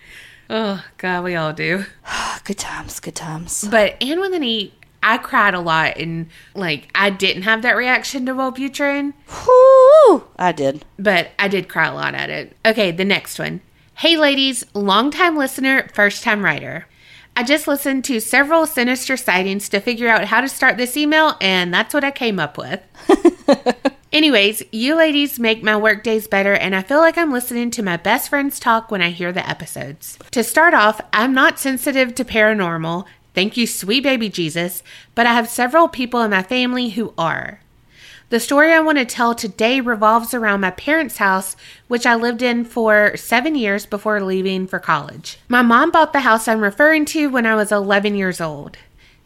[0.50, 1.84] Oh, God, we all do.
[2.44, 6.88] Good times, good times." But Anne with an E, I cried a lot, and like
[6.94, 9.14] I didn't have that reaction to Wellbutrin,
[9.46, 10.24] Whoo!
[10.38, 10.84] I did.
[10.98, 12.56] but I did cry a lot at it.
[12.66, 13.60] Okay, the next one.
[13.94, 16.86] Hey, ladies, longtime listener, first time writer.
[17.36, 21.36] I just listened to several sinister sightings to figure out how to start this email,
[21.40, 22.80] and that's what I came up with.
[24.12, 27.82] Anyways, you ladies make my work days better, and I feel like I'm listening to
[27.82, 30.18] my best friends talk when I hear the episodes.
[30.32, 33.06] To start off, I'm not sensitive to paranormal.
[33.34, 34.82] Thank you, sweet baby Jesus,
[35.14, 37.60] but I have several people in my family who are.
[38.28, 41.56] The story I want to tell today revolves around my parents' house,
[41.88, 45.38] which I lived in for seven years before leaving for college.
[45.48, 48.76] My mom bought the house I'm referring to when I was 11 years old.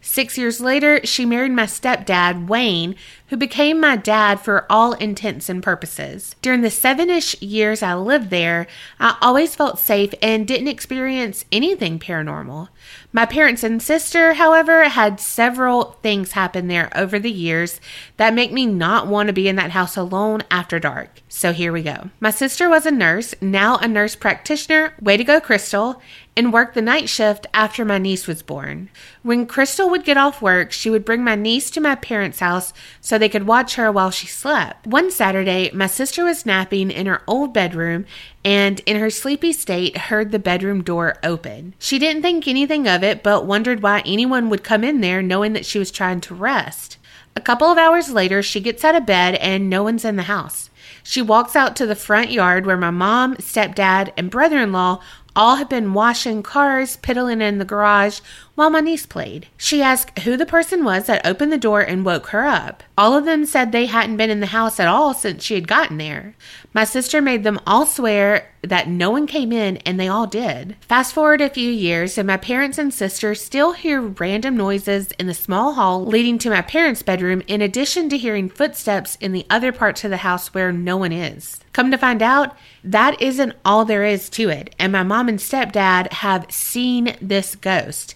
[0.07, 2.95] Six years later, she married my stepdad, Wayne,
[3.27, 6.37] who became my dad for all intents and purposes.
[6.41, 8.69] During the seven ish years I lived there,
[9.01, 12.69] I always felt safe and didn't experience anything paranormal.
[13.13, 17.81] My parents and sister, however, had several things happen there over the years
[18.17, 21.21] that make me not want to be in that house alone after dark.
[21.29, 22.11] So here we go.
[22.21, 26.01] My sister was a nurse, now a nurse practitioner, way to go, Crystal,
[26.37, 28.91] and worked the night shift after my niece was born.
[29.23, 32.75] When Crystal would get off work, she would bring my niece to my parents' house
[33.01, 34.87] so they could watch her while she slept.
[34.87, 38.05] One Saturday, my sister was napping in her old bedroom
[38.45, 41.75] and, in her sleepy state, heard the bedroom door open.
[41.79, 45.55] She didn't think anything of it, but wondered why anyone would come in there knowing
[45.55, 46.99] that she was trying to rest.
[47.35, 50.23] A couple of hours later, she gets out of bed and no one's in the
[50.25, 50.71] house.
[51.03, 55.03] She walks out to the front yard where my mom, stepdad, and brother in law
[55.37, 58.21] all had been washing cars, piddling in the garage
[58.57, 59.47] while my niece played.
[59.57, 62.83] She asked who the person was that opened the door and woke her up.
[62.99, 65.69] All of them said they hadn't been in the house at all since she had
[65.69, 66.35] gotten there.
[66.73, 70.77] My sister made them all swear that no one came in, and they all did.
[70.81, 75.27] Fast forward a few years, and my parents and sister still hear random noises in
[75.29, 79.47] the small hall leading to my parents' bedroom, in addition to hearing footsteps in the
[79.49, 81.61] other parts of the house where no one is.
[81.73, 85.39] Come to find out, that isn't all there is to it, and my mom and
[85.39, 88.16] stepdad have seen this ghost.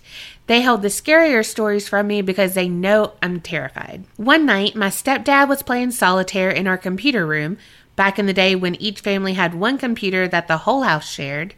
[0.51, 4.03] They held the scarier stories from me because they know I'm terrified.
[4.17, 7.57] One night, my stepdad was playing solitaire in our computer room,
[7.95, 11.55] back in the day when each family had one computer that the whole house shared,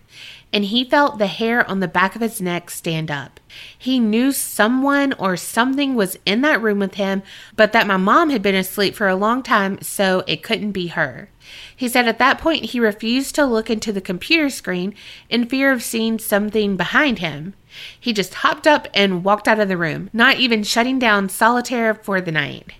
[0.53, 3.41] and he felt the hair on the back of his neck stand up.
[3.77, 7.23] He knew someone or something was in that room with him,
[7.57, 10.89] but that my mom had been asleep for a long time, so it couldn't be
[10.89, 11.31] her.
[11.75, 14.95] He said at that point he refused to look into the computer screen
[15.29, 17.55] in fear of seeing something behind him.
[17.99, 21.95] He just hopped up and walked out of the room, not even shutting down solitaire
[21.95, 22.73] for the night.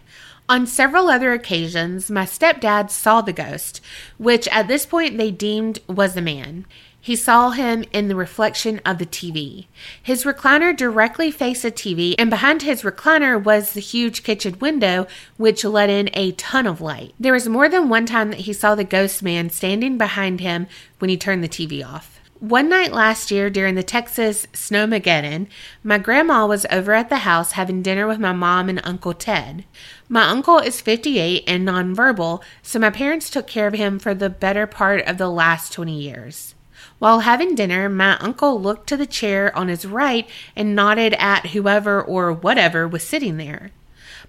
[0.49, 3.81] On several other occasions, my stepdad saw the ghost,
[4.19, 6.67] which at this point they deemed was a man.
[7.05, 9.67] He saw him in the reflection of the TV.
[10.01, 15.09] His recliner directly faced a TV, and behind his recliner was the huge kitchen window,
[15.37, 17.13] which let in a ton of light.
[17.19, 20.69] There was more than one time that he saw the ghost man standing behind him
[21.01, 22.21] when he turned the TV off.
[22.39, 25.49] One night last year during the Texas Snowmageddon,
[25.83, 29.65] my grandma was over at the house having dinner with my mom and Uncle Ted.
[30.09, 34.31] My uncle is 58 and nonverbal, so my parents took care of him for the
[34.31, 36.55] better part of the last 20 years.
[37.03, 41.47] While having dinner, my uncle looked to the chair on his right and nodded at
[41.47, 43.73] whoever or whatever was sitting there.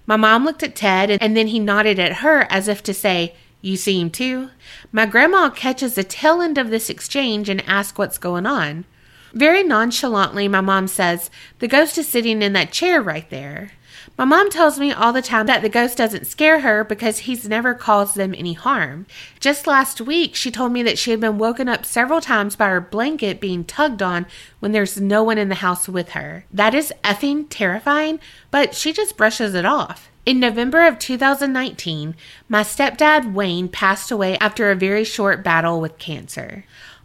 [0.06, 3.36] My mom looked at Ted and then he nodded at her as if to say,
[3.60, 4.50] You see him too?
[4.90, 8.86] My grandma catches the tail end of this exchange and asks what's going on.
[9.32, 13.70] Very nonchalantly, my mom says, The ghost is sitting in that chair right there.
[14.16, 17.48] My mom tells me all the time that the ghost doesn't scare her because he's
[17.48, 19.06] never caused them any harm.
[19.40, 22.68] Just last week, she told me that she had been woken up several times by
[22.68, 24.26] her blanket being tugged on
[24.60, 26.44] when there's no one in the house with her.
[26.52, 30.10] That is effing terrifying, but she just brushes it off.
[30.26, 32.14] In November of 2019,
[32.48, 36.64] my stepdad Wayne passed away after a very short battle with cancer.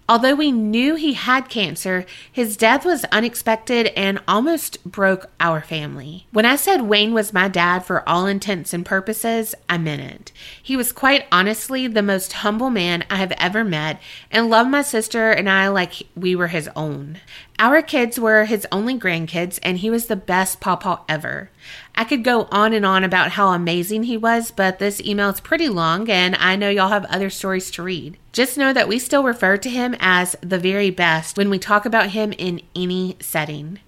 [0.10, 6.26] Although we knew he had cancer, his death was unexpected and almost broke our family.
[6.32, 10.32] When I said Wayne was my dad for all intents and purposes, I meant it.
[10.64, 14.82] He was quite honestly the most humble man I have ever met and loved my
[14.82, 17.20] sister and I like we were his own.
[17.62, 21.52] Our kids were his only grandkids, and he was the best pawpaw ever.
[21.94, 25.42] I could go on and on about how amazing he was, but this email is
[25.42, 28.18] pretty long, and I know y'all have other stories to read.
[28.32, 31.86] Just know that we still refer to him as the very best when we talk
[31.86, 33.80] about him in any setting.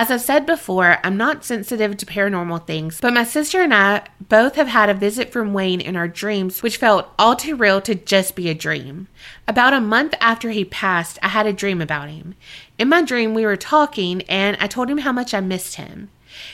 [0.00, 4.02] As I've said before, I'm not sensitive to paranormal things, but my sister and I
[4.28, 7.80] both have had a visit from Wayne in our dreams, which felt all too real
[7.80, 9.08] to just be a dream.
[9.48, 12.36] About a month after he passed, I had a dream about him.
[12.78, 16.10] In my dream, we were talking, and I told him how much I missed him.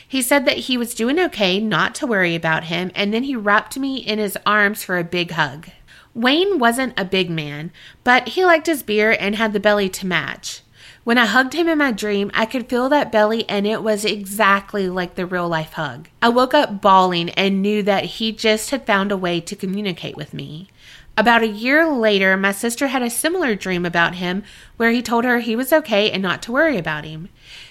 [0.08, 3.36] He said that he was doing okay, not to worry about him, and then he
[3.36, 5.68] wrapped me in his arms for a big hug.
[6.14, 7.72] Wayne wasn't a big man,
[8.04, 10.62] but he liked his beer and had the belly to match.
[11.02, 14.06] When I hugged him in my dream, I could feel that belly and it was
[14.06, 16.08] exactly like the real life hug.
[16.22, 20.16] I woke up bawling and knew that he just had found a way to communicate
[20.16, 20.68] with me.
[21.16, 24.42] About a year later, my sister had a similar dream about him
[24.76, 27.28] where he told her he was okay and not to worry about him.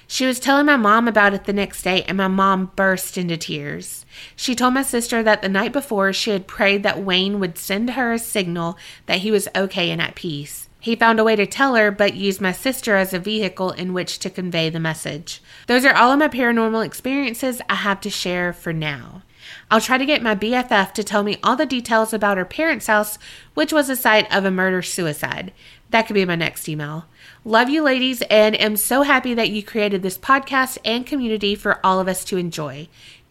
[0.07, 3.35] She was telling my mom about it the next day, and my mom burst into
[3.35, 4.05] tears.
[4.35, 7.91] She told my sister that the night before she had prayed that Wayne would send
[7.91, 8.77] her a signal
[9.07, 10.69] that he was okay and at peace.
[10.79, 13.93] He found a way to tell her, but used my sister as a vehicle in
[13.93, 15.41] which to convey the message.
[15.67, 19.23] Those are all of my paranormal experiences I have to share for now.
[19.69, 22.87] I'll try to get my BFF to tell me all the details about her parents'
[22.87, 23.17] house,
[23.53, 25.53] which was the site of a murder suicide.
[25.89, 27.05] That could be my next email.
[27.45, 31.79] Love you, ladies, and am so happy that you created this podcast and community for
[31.85, 32.87] all of us to enjoy.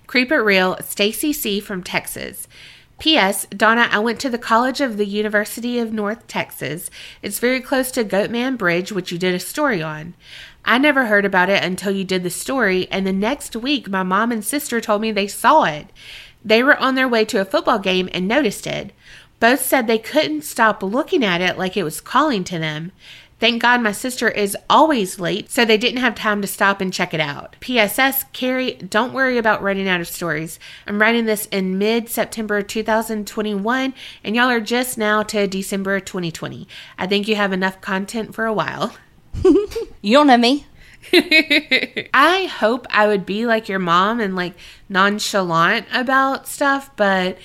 [0.07, 1.59] Creep It Real, Stacy C.
[1.61, 2.47] from Texas.
[2.99, 3.47] P.S.
[3.47, 6.89] Donna, I went to the College of the University of North Texas.
[7.21, 10.15] It's very close to Goatman Bridge, which you did a story on.
[10.65, 14.03] I never heard about it until you did the story, and the next week my
[14.03, 15.89] mom and sister told me they saw it.
[16.45, 18.93] They were on their way to a football game and noticed it.
[19.41, 22.93] Both said they couldn't stop looking at it like it was calling to them.
[23.41, 26.93] Thank God my sister is always late, so they didn't have time to stop and
[26.93, 27.57] check it out.
[27.59, 30.61] PSS, Carrie, don't worry about running out of stories.
[30.87, 36.69] I'm writing this in mid September 2021, and y'all are just now to December 2020.
[36.97, 38.95] I think you have enough content for a while.
[40.05, 40.67] You don't know me.
[41.13, 44.55] I hope I would be like your mom and like
[44.89, 47.39] nonchalant about stuff, but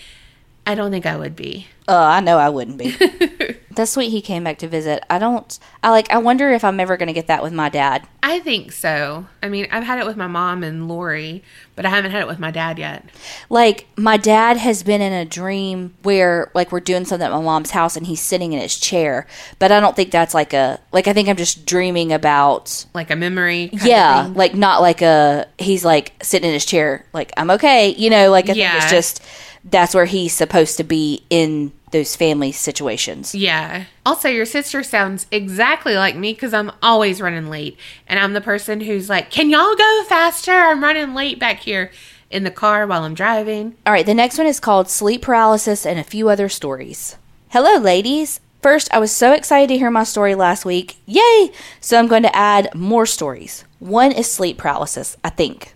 [0.65, 1.67] I don't think I would be.
[1.87, 2.95] Uh, I know I wouldn't be.
[3.77, 5.03] That's sweet he came back to visit.
[5.09, 8.05] I don't I like I wonder if I'm ever gonna get that with my dad.
[8.21, 9.25] I think so.
[9.41, 11.43] I mean, I've had it with my mom and Lori,
[11.75, 13.05] but I haven't had it with my dad yet.
[13.49, 17.41] Like my dad has been in a dream where like we're doing something at my
[17.41, 19.25] mom's house and he's sitting in his chair.
[19.59, 23.11] But I don't think that's like a like I think I'm just dreaming about Like
[23.11, 23.69] a memory.
[23.69, 27.51] kind of yeah, like not like a he's like sitting in his chair like I'm
[27.51, 29.23] okay, you know, like I think it's just
[29.63, 33.33] that's where he's supposed to be in those family situations.
[33.33, 33.85] Yeah.
[34.05, 37.77] Also, your sister sounds exactly like me because I'm always running late.
[38.07, 40.51] And I'm the person who's like, can y'all go faster?
[40.51, 41.91] I'm running late back here
[42.29, 43.75] in the car while I'm driving.
[43.85, 47.15] All right, the next one is called Sleep Paralysis and a Few Other Stories.
[47.49, 48.41] Hello, ladies.
[48.61, 50.97] First, I was so excited to hear my story last week.
[51.05, 51.51] Yay!
[51.79, 53.63] So I'm going to add more stories.
[53.79, 55.73] One is sleep paralysis, I think.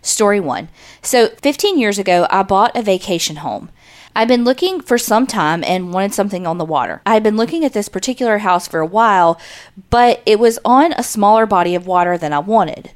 [0.00, 0.70] Story one.
[1.02, 3.68] So, 15 years ago, I bought a vacation home.
[4.14, 7.00] I'd been looking for some time and wanted something on the water.
[7.06, 9.40] I had been looking at this particular house for a while,
[9.88, 12.90] but it was on a smaller body of water than I wanted.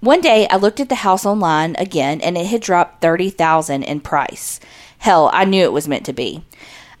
[0.00, 4.00] One day I looked at the house online again and it had dropped 30,000 in
[4.00, 4.60] price.
[4.98, 6.44] Hell, I knew it was meant to be.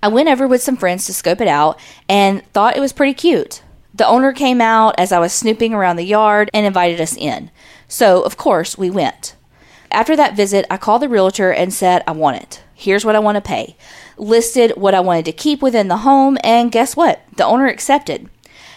[0.02, 1.78] I went over with some friends to scope it out
[2.08, 3.62] and thought it was pretty cute.
[3.94, 7.50] The owner came out as I was snooping around the yard and invited us in.
[7.88, 9.36] So, of course, we went.
[9.90, 12.62] After that visit, I called the realtor and said, I want it.
[12.78, 13.74] Here's what I want to pay.
[14.18, 17.22] Listed what I wanted to keep within the home, and guess what?
[17.36, 18.28] The owner accepted.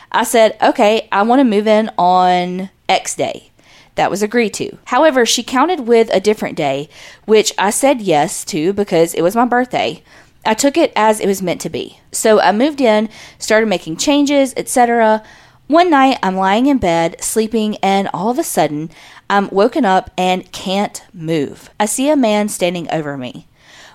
[0.09, 3.51] I said, okay, I want to move in on X day.
[3.95, 4.77] That was agreed to.
[4.85, 6.87] However, she counted with a different day,
[7.25, 10.01] which I said yes to because it was my birthday.
[10.45, 11.99] I took it as it was meant to be.
[12.13, 15.21] So I moved in, started making changes, etc.
[15.67, 18.89] One night I'm lying in bed, sleeping, and all of a sudden
[19.29, 21.69] I'm woken up and can't move.
[21.77, 23.48] I see a man standing over me.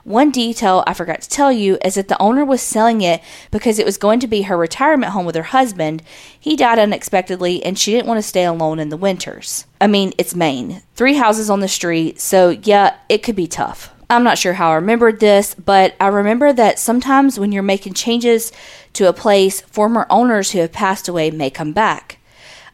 [0.05, 3.79] One detail I forgot to tell you is that the owner was selling it because
[3.79, 6.03] it was going to be her retirement home with her husband.
[6.39, 9.65] He died unexpectedly and she didn't want to stay alone in the winters.
[9.81, 10.83] I mean, it's Maine.
[10.95, 13.95] Three houses on the street, so yeah, it could be tough.
[14.11, 17.95] I'm not sure how I remembered this, but I remember that sometimes when you're making
[17.95, 18.53] changes
[18.93, 22.19] to a place, former owners who have passed away may come back.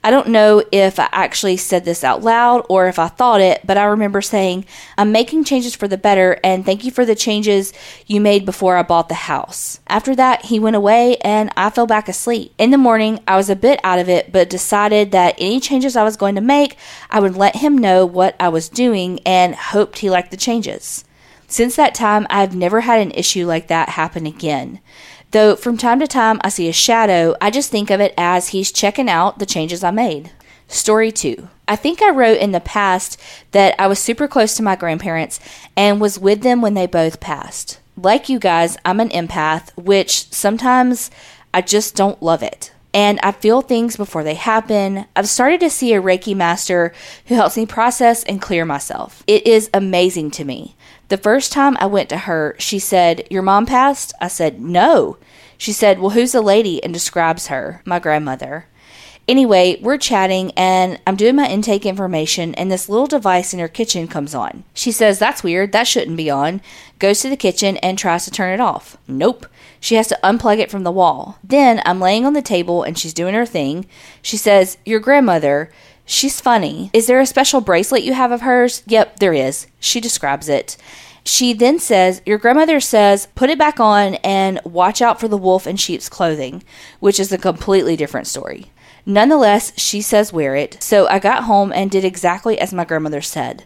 [0.02, 3.60] I don't know if I actually said this out loud or if I thought it,
[3.66, 4.64] but I remember saying,
[4.96, 7.74] I'm making changes for the better and thank you for the changes
[8.06, 9.80] you made before I bought the house.
[9.88, 12.54] After that, he went away and I fell back asleep.
[12.56, 15.96] In the morning, I was a bit out of it, but decided that any changes
[15.96, 16.76] I was going to make,
[17.10, 21.04] I would let him know what I was doing and hoped he liked the changes.
[21.46, 24.78] Since that time, I've never had an issue like that happen again.
[25.32, 28.48] Though from time to time I see a shadow, I just think of it as
[28.48, 30.32] he's checking out the changes I made.
[30.66, 31.48] Story 2.
[31.68, 33.20] I think I wrote in the past
[33.52, 35.38] that I was super close to my grandparents
[35.76, 37.78] and was with them when they both passed.
[37.96, 41.12] Like you guys, I'm an empath, which sometimes
[41.54, 42.72] I just don't love it.
[42.92, 45.06] And I feel things before they happen.
[45.14, 46.92] I've started to see a Reiki master
[47.26, 49.22] who helps me process and clear myself.
[49.28, 50.74] It is amazing to me.
[51.10, 54.14] The first time I went to her, she said, Your mom passed?
[54.20, 55.18] I said, No.
[55.58, 56.82] She said, Well, who's the lady?
[56.84, 58.66] and describes her, my grandmother.
[59.26, 63.66] Anyway, we're chatting and I'm doing my intake information, and this little device in her
[63.66, 64.62] kitchen comes on.
[64.72, 65.72] She says, That's weird.
[65.72, 66.60] That shouldn't be on.
[67.00, 68.96] Goes to the kitchen and tries to turn it off.
[69.08, 69.46] Nope.
[69.80, 71.38] She has to unplug it from the wall.
[71.42, 73.86] Then I'm laying on the table and she's doing her thing.
[74.22, 75.72] She says, Your grandmother.
[76.10, 76.90] She's funny.
[76.92, 78.82] Is there a special bracelet you have of hers?
[78.88, 79.68] Yep, there is.
[79.78, 80.76] She describes it.
[81.22, 85.36] She then says, Your grandmother says, put it back on and watch out for the
[85.36, 86.64] wolf in sheep's clothing,
[86.98, 88.72] which is a completely different story.
[89.06, 93.20] Nonetheless, she says wear it, so I got home and did exactly as my grandmother
[93.22, 93.64] said.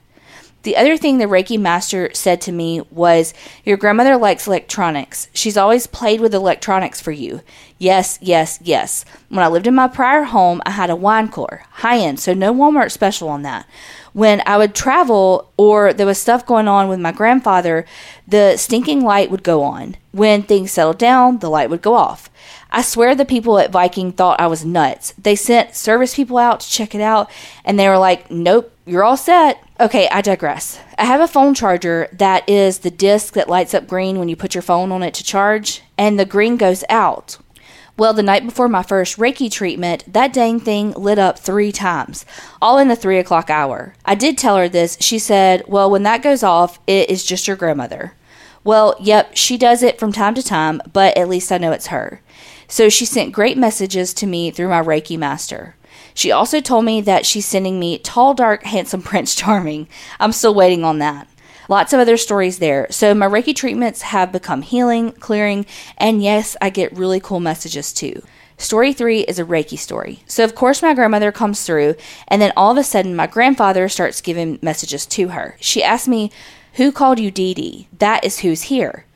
[0.64, 3.34] The other thing the Reiki master said to me was,
[3.64, 5.28] Your grandmother likes electronics.
[5.34, 7.42] She's always played with electronics for you.
[7.78, 9.04] Yes, yes, yes.
[9.28, 12.32] When I lived in my prior home, I had a wine cooler, high end, so
[12.32, 13.66] no Walmart special on that.
[14.14, 17.84] When I would travel or there was stuff going on with my grandfather,
[18.26, 19.96] the stinking light would go on.
[20.12, 22.30] When things settled down, the light would go off.
[22.70, 25.12] I swear the people at Viking thought I was nuts.
[25.18, 27.30] They sent service people out to check it out,
[27.66, 29.62] and they were like, Nope, you're all set.
[29.80, 30.78] Okay, I digress.
[30.98, 34.36] I have a phone charger that is the disc that lights up green when you
[34.36, 37.38] put your phone on it to charge, and the green goes out.
[37.98, 42.24] Well, the night before my first Reiki treatment, that dang thing lit up three times,
[42.62, 43.94] all in the three o'clock hour.
[44.04, 44.96] I did tell her this.
[45.00, 48.14] She said, Well, when that goes off, it is just your grandmother.
[48.62, 51.88] Well, yep, she does it from time to time, but at least I know it's
[51.88, 52.20] her.
[52.68, 55.74] So she sent great messages to me through my Reiki master.
[56.14, 59.88] She also told me that she's sending me tall, dark, handsome Prince Charming.
[60.18, 61.28] I'm still waiting on that.
[61.68, 62.86] Lots of other stories there.
[62.90, 67.92] So my Reiki treatments have become healing, clearing, and yes, I get really cool messages
[67.92, 68.22] too.
[68.56, 70.22] Story three is a Reiki story.
[70.26, 71.96] So, of course, my grandmother comes through,
[72.28, 75.56] and then all of a sudden, my grandfather starts giving messages to her.
[75.58, 76.30] She asks me,
[76.74, 77.88] Who called you Dee Dee?
[77.98, 79.06] That is who's here.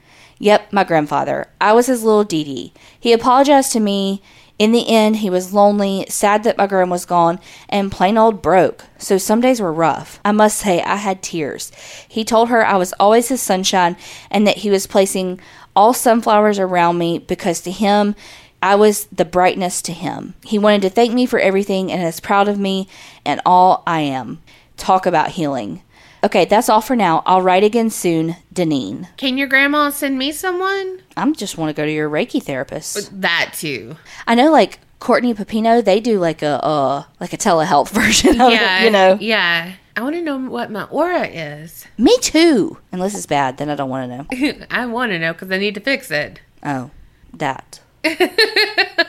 [0.41, 1.47] Yep, my grandfather.
[1.61, 2.73] I was his little Dee Dee.
[2.99, 4.23] He apologized to me
[4.59, 7.39] in the end, he was lonely, sad that my girl was gone,
[7.69, 8.85] and plain old broke.
[8.99, 10.19] So some days were rough.
[10.25, 11.71] I must say, I had tears.
[12.09, 13.97] He told her I was always his sunshine
[14.31, 15.41] and that he was placing
[15.77, 18.17] all sunflowers around me because to him,
[18.61, 20.35] I was the brightness to him.
[20.43, 22.89] He wanted to thank me for everything and is proud of me
[23.25, 24.43] and all I am.
[24.77, 25.83] Talk about healing.
[26.25, 27.23] Okay, that's all for now.
[27.27, 28.37] I'll write again soon.
[28.55, 29.09] Deneen.
[29.17, 31.01] Can your grandma send me someone?
[31.17, 33.21] I'm just want to go to your Reiki therapist.
[33.21, 33.97] That too.
[34.27, 38.51] I know, like Courtney Pepino, they do like a uh like a telehealth version of
[38.51, 38.85] yeah, it.
[38.85, 39.73] You know, Yeah.
[39.97, 41.85] I want to know what my aura is.
[41.99, 42.79] me too.
[42.93, 44.67] Unless it's bad, then I don't want to know.
[44.71, 46.41] I want to know because I need to fix it.
[46.65, 46.91] Oh,
[47.35, 47.81] that.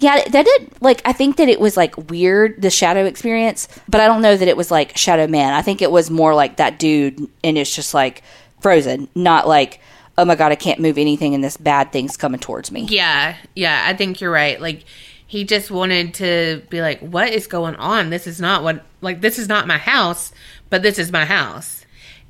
[0.00, 4.00] yeah, that did like I think that it was like weird the shadow experience, but
[4.00, 5.52] I don't know that it was like Shadow Man.
[5.54, 8.22] I think it was more like that dude, and it's just like
[8.60, 9.80] frozen, not like
[10.16, 12.86] oh my god, I can't move anything, and this bad thing's coming towards me.
[12.88, 14.60] Yeah, yeah, I think you're right.
[14.60, 14.84] Like
[15.28, 18.08] He just wanted to be like, what is going on?
[18.08, 20.32] This is not what, like, this is not my house,
[20.70, 21.84] but this is my house.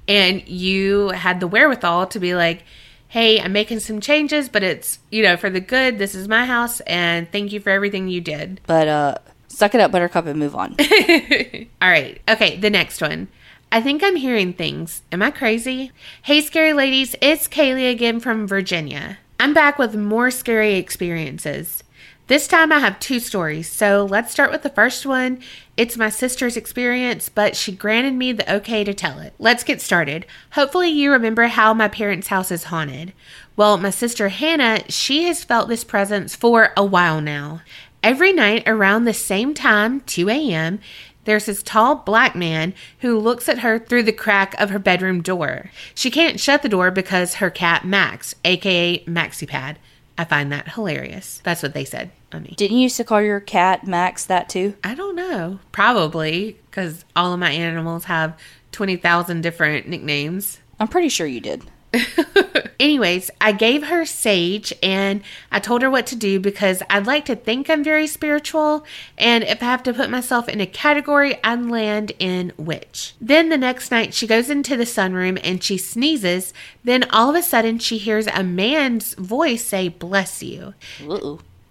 [0.09, 2.64] And you had the wherewithal to be like,
[3.09, 5.99] hey, I'm making some changes, but it's, you know, for the good.
[5.99, 8.61] This is my house, and thank you for everything you did.
[8.67, 9.15] But uh,
[9.49, 10.77] suck it up, Buttercup, and move on.
[11.83, 12.21] All right.
[12.29, 13.29] Okay, the next one.
[13.73, 15.03] I think I'm hearing things.
[15.11, 15.91] Am I crazy?
[16.23, 19.19] Hey, scary ladies, it's Kaylee again from Virginia.
[19.41, 21.83] I'm back with more scary experiences.
[22.29, 25.41] This time I have two stories, so let's start with the first one.
[25.79, 29.33] It's my sister's experience, but she granted me the okay to tell it.
[29.39, 30.26] Let's get started.
[30.55, 33.12] Hopefully, you remember how my parents' house is haunted.
[33.55, 37.62] Well, my sister Hannah, she has felt this presence for a while now.
[38.03, 40.81] Every night around the same time, 2 a.m.,
[41.26, 45.22] there's this tall black man who looks at her through the crack of her bedroom
[45.22, 45.70] door.
[45.95, 49.76] She can't shut the door because her cat Max, aka MaxiPad,
[50.19, 51.41] I find that hilarious.
[51.45, 54.49] That's what they said I mean, Didn't you used to call your cat Max that
[54.49, 54.75] too?
[54.85, 55.61] I don't know.
[55.73, 58.39] Probably because all of my animals have
[58.73, 60.59] 20,000 different nicknames.
[60.79, 61.64] I'm pretty sure you did.
[62.80, 67.24] Anyways, I gave her sage and I told her what to do because I'd like
[67.26, 68.84] to think I'm very spiritual.
[69.16, 73.14] And if I have to put myself in a category, I'd land in witch.
[73.20, 76.53] Then the next night, she goes into the sunroom and she sneezes.
[76.84, 80.74] Then all of a sudden, she hears a man's voice say, Bless you.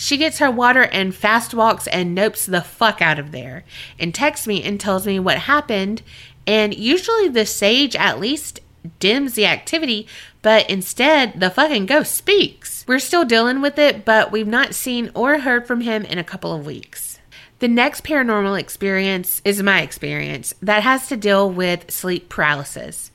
[0.00, 3.64] She gets her water and fast walks and nopes the fuck out of there
[3.98, 6.02] and texts me and tells me what happened.
[6.46, 8.60] And usually the sage at least
[9.00, 10.06] dims the activity,
[10.42, 12.84] but instead the fucking ghost speaks.
[12.86, 16.24] We're still dealing with it, but we've not seen or heard from him in a
[16.24, 17.18] couple of weeks.
[17.60, 23.10] The next paranormal experience is my experience that has to deal with sleep paralysis.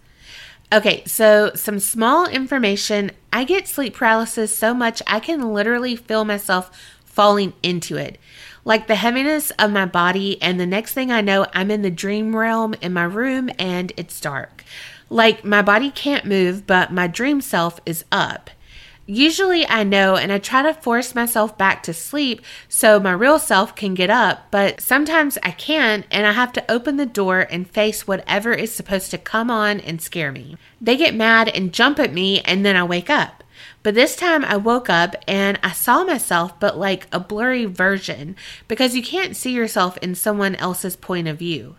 [0.72, 3.12] Okay, so some small information.
[3.32, 6.72] I get sleep paralysis so much I can literally feel myself
[7.06, 8.20] falling into it.
[8.66, 11.92] Like the heaviness of my body, and the next thing I know, I'm in the
[11.92, 14.64] dream realm in my room and it's dark.
[15.10, 18.50] Like my body can't move, but my dream self is up.
[19.06, 23.38] Usually I know and I try to force myself back to sleep so my real
[23.38, 27.42] self can get up, but sometimes I can't and I have to open the door
[27.42, 30.56] and face whatever is supposed to come on and scare me.
[30.80, 33.44] They get mad and jump at me and then I wake up.
[33.84, 38.38] But this time I woke up and I saw myself, but like a blurry version
[38.70, 41.76] because you can't see yourself in someone else's point of view.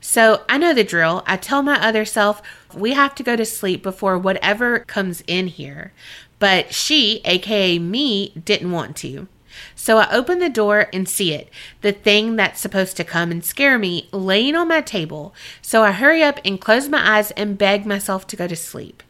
[0.00, 1.22] So I know the drill.
[1.26, 2.42] I tell my other self,
[2.74, 5.92] we have to go to sleep before whatever comes in here.
[6.38, 9.28] But she, aka me, didn't want to.
[9.74, 11.50] So I open the door and see it,
[11.80, 15.34] the thing that's supposed to come and scare me, laying on my table.
[15.60, 19.02] So I hurry up and close my eyes and beg myself to go to sleep.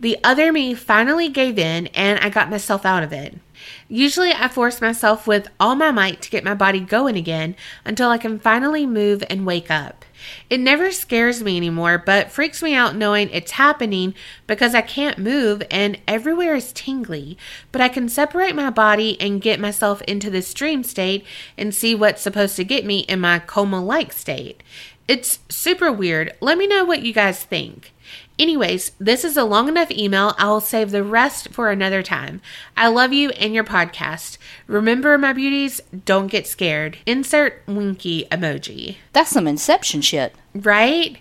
[0.00, 3.38] The other me finally gave in and I got myself out of it.
[3.86, 8.08] Usually, I force myself with all my might to get my body going again until
[8.08, 10.06] I can finally move and wake up.
[10.48, 14.14] It never scares me anymore, but freaks me out knowing it's happening
[14.46, 17.36] because I can't move and everywhere is tingly.
[17.70, 21.26] But I can separate my body and get myself into this dream state
[21.58, 24.62] and see what's supposed to get me in my coma like state.
[25.06, 26.32] It's super weird.
[26.40, 27.92] Let me know what you guys think.
[28.40, 30.34] Anyways, this is a long enough email.
[30.38, 32.40] I will save the rest for another time.
[32.74, 34.38] I love you and your podcast.
[34.66, 36.96] Remember, my beauties, don't get scared.
[37.04, 38.96] Insert winky emoji.
[39.12, 40.34] That's some Inception shit.
[40.54, 41.18] Right?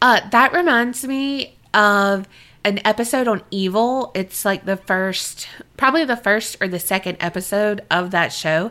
[0.00, 2.28] Uh, that reminds me of
[2.62, 4.12] an episode on evil.
[4.14, 8.70] It's like the first, probably the first or the second episode of that show.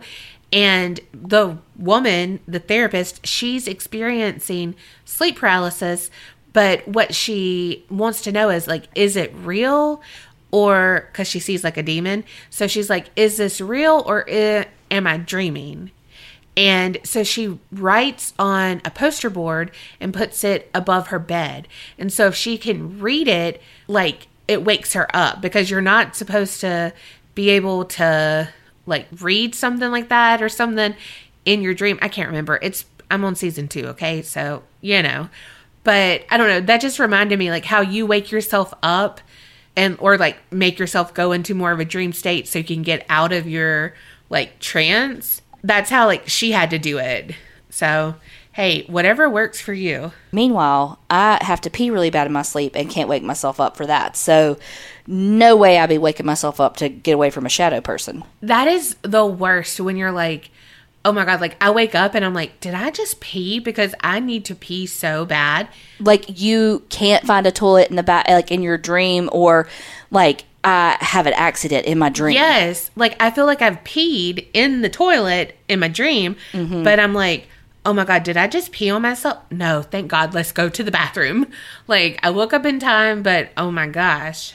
[0.53, 6.09] And the woman, the therapist, she's experiencing sleep paralysis
[6.53, 10.01] but what she wants to know is like, is it real?
[10.51, 12.23] Or because she sees like a demon.
[12.49, 15.91] So she's like, is this real or am I dreaming?
[16.57, 19.71] And so she writes on a poster board
[20.01, 21.67] and puts it above her bed.
[21.97, 26.15] And so if she can read it, like it wakes her up because you're not
[26.15, 26.93] supposed to
[27.35, 28.49] be able to
[28.85, 30.95] like read something like that or something
[31.45, 31.99] in your dream.
[32.01, 32.59] I can't remember.
[32.61, 34.21] It's I'm on season 2, okay?
[34.21, 35.29] So, you know.
[35.83, 39.21] But I don't know, that just reminded me like how you wake yourself up
[39.75, 42.81] and or like make yourself go into more of a dream state so you can
[42.81, 43.93] get out of your
[44.29, 45.41] like trance.
[45.63, 47.33] That's how like she had to do it.
[47.69, 48.15] So,
[48.51, 50.11] hey, whatever works for you.
[50.31, 53.77] Meanwhile, I have to pee really bad in my sleep and can't wake myself up
[53.77, 54.17] for that.
[54.17, 54.57] So,
[55.07, 58.23] no way I'd be waking myself up to get away from a shadow person.
[58.41, 60.51] That is the worst when you're like,
[61.05, 63.59] oh my God, like I wake up and I'm like, did I just pee?
[63.59, 65.67] Because I need to pee so bad.
[65.99, 69.67] Like, you can't find a toilet in the back, like in your dream, or
[70.11, 72.35] like I have an accident in my dream.
[72.35, 72.91] Yes.
[72.97, 76.83] Like I feel like I've peed in the toilet in my dream, Mm-hmm.
[76.83, 77.47] but I'm like,
[77.85, 79.37] oh my God, did I just pee on myself?
[79.49, 80.33] No, thank God.
[80.33, 81.47] Let's go to the bathroom.
[81.87, 84.53] Like I woke up in time, but oh my gosh.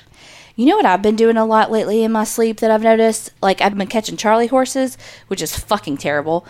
[0.57, 3.31] You know what I've been doing a lot lately in my sleep that I've noticed?
[3.43, 4.97] Like I've been catching Charlie horses,
[5.27, 6.47] which is fucking terrible.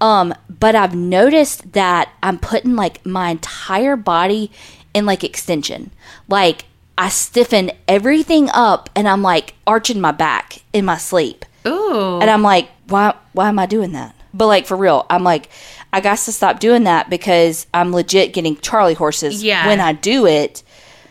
[0.00, 4.52] Um, but I've noticed that I'm putting like my entire body
[4.94, 5.90] in like extension.
[6.28, 11.44] Like I stiffen everything up and I'm like arching my back in my sleep.
[11.66, 12.20] Ooh.
[12.20, 14.14] And I'm like, why why am I doing that?
[14.32, 15.48] But like for real, I'm like,
[15.92, 19.66] I got to stop doing that because I'm legit getting Charlie horses Yeah.
[19.66, 20.62] when I do it.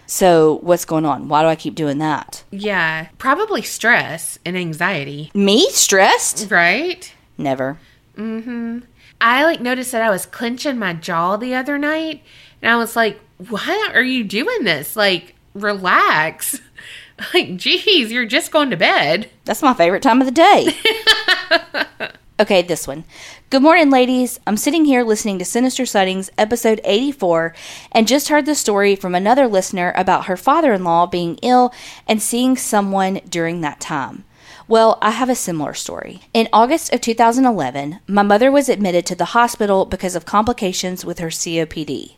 [0.07, 1.27] So what's going on?
[1.27, 2.43] Why do I keep doing that?
[2.51, 3.07] yeah.
[3.17, 6.49] Probably stress and anxiety, Me stressed?
[6.49, 7.13] right?
[7.37, 7.77] Never.
[8.17, 8.79] Mm hmm.
[9.19, 12.21] I like noticed that I was clenching my jaw the other night,
[12.61, 14.95] and I was like, "Why are you doing this?
[14.95, 16.59] Like, relax."
[17.33, 19.31] Like, geez, you're just going to bed.
[19.43, 20.67] That's my favorite time of the day.
[22.39, 23.05] okay, this one.
[23.49, 24.41] Good morning, ladies.
[24.45, 27.55] I'm sitting here listening to Sinister Sightings, episode 84,
[27.93, 31.73] and just heard the story from another listener about her father in law being ill
[32.09, 34.25] and seeing someone during that time.
[34.67, 36.23] Well, I have a similar story.
[36.33, 41.19] In August of 2011, my mother was admitted to the hospital because of complications with
[41.19, 42.17] her COPD.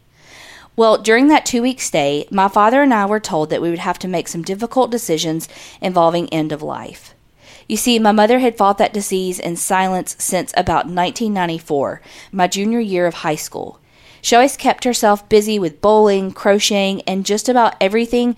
[0.76, 3.78] Well, during that two week stay, my father and I were told that we would
[3.78, 5.48] have to make some difficult decisions
[5.80, 7.14] involving end of life.
[7.70, 12.02] You see, my mother had fought that disease in silence since about 1994,
[12.32, 13.80] my junior year of high school.
[14.24, 18.36] She always kept herself busy with bowling, crocheting, and just about everything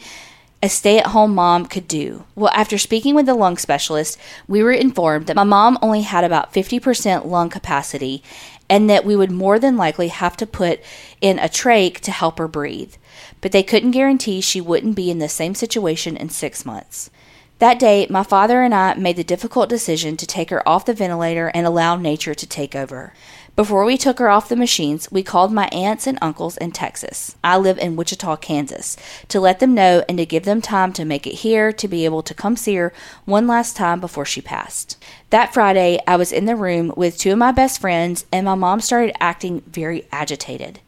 [0.62, 2.26] a stay at home mom could do.
[2.36, 4.20] Well, after speaking with the lung specialist,
[4.50, 8.22] we were informed that my mom only had about 50% lung capacity
[8.70, 10.82] and that we would more than likely have to put
[11.22, 12.96] in a trach to help her breathe.
[13.40, 17.10] But they couldn't guarantee she wouldn't be in the same situation in six months.
[17.62, 20.96] That day, my father and I made the difficult decision to take her off the
[20.96, 23.14] ventilator and allow nature to take over.
[23.56, 27.36] Before we took her off the machines, we called my aunts and uncles in Texas.
[27.44, 28.98] I live in Wichita, Kansas,
[29.28, 32.04] to let them know and to give them time to make it here to be
[32.04, 32.94] able to come see her
[33.26, 34.98] one last time before she passed.
[35.30, 38.56] That Friday, I was in the room with two of my best friends, and my
[38.56, 40.80] mom started acting very agitated.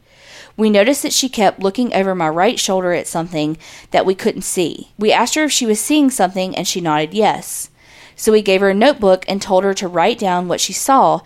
[0.56, 3.56] We noticed that she kept looking over my right shoulder at something
[3.90, 4.92] that we couldn't see.
[4.98, 7.70] We asked her if she was seeing something, and she nodded yes.
[8.16, 11.20] So we gave her a notebook and told her to write down what she saw,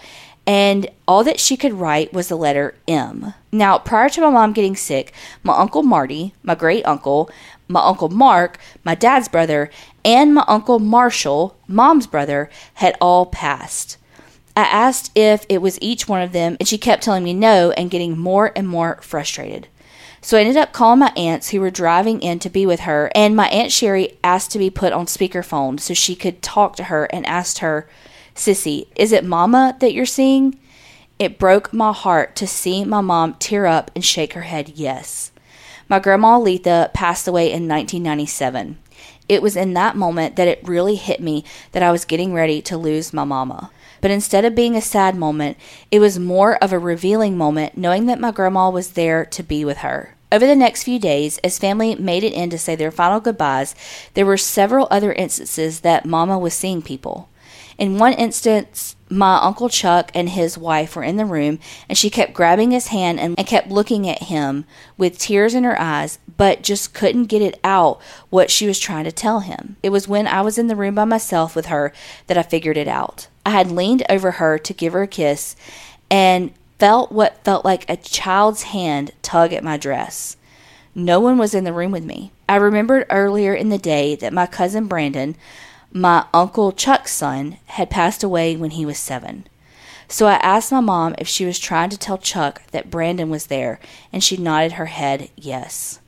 [0.46, 3.34] and all that she could write was the letter M.
[3.52, 5.12] Now, prior to my mom getting sick,
[5.42, 7.30] my uncle Marty, my great uncle,
[7.68, 9.70] my uncle Mark, my dad's brother,
[10.06, 13.97] and my uncle Marshall, mom's brother, had all passed.
[14.58, 17.70] I asked if it was each one of them, and she kept telling me no
[17.70, 19.68] and getting more and more frustrated.
[20.20, 23.08] So I ended up calling my aunts who were driving in to be with her,
[23.14, 26.84] and my Aunt Sherry asked to be put on speakerphone so she could talk to
[26.84, 27.88] her and asked her,
[28.34, 30.58] Sissy, is it Mama that you're seeing?
[31.20, 35.30] It broke my heart to see my mom tear up and shake her head yes.
[35.88, 38.76] My grandma Letha passed away in 1997.
[39.28, 42.60] It was in that moment that it really hit me that I was getting ready
[42.62, 43.70] to lose my mama.
[44.00, 45.56] But instead of being a sad moment,
[45.90, 49.64] it was more of a revealing moment knowing that my grandma was there to be
[49.64, 50.14] with her.
[50.30, 53.74] Over the next few days, as family made it in to say their final goodbyes,
[54.12, 57.30] there were several other instances that Mama was seeing people.
[57.78, 62.10] In one instance, my Uncle Chuck and his wife were in the room, and she
[62.10, 64.64] kept grabbing his hand and, and kept looking at him
[64.98, 69.04] with tears in her eyes, but just couldn't get it out what she was trying
[69.04, 69.76] to tell him.
[69.82, 71.92] It was when I was in the room by myself with her
[72.26, 73.28] that I figured it out.
[73.48, 75.56] I had leaned over her to give her a kiss
[76.10, 80.36] and felt what felt like a child's hand tug at my dress.
[80.94, 82.30] No one was in the room with me.
[82.46, 85.34] I remembered earlier in the day that my cousin Brandon,
[85.90, 89.46] my uncle Chuck's son, had passed away when he was seven.
[90.08, 93.46] So I asked my mom if she was trying to tell Chuck that Brandon was
[93.46, 93.80] there,
[94.12, 96.00] and she nodded her head yes.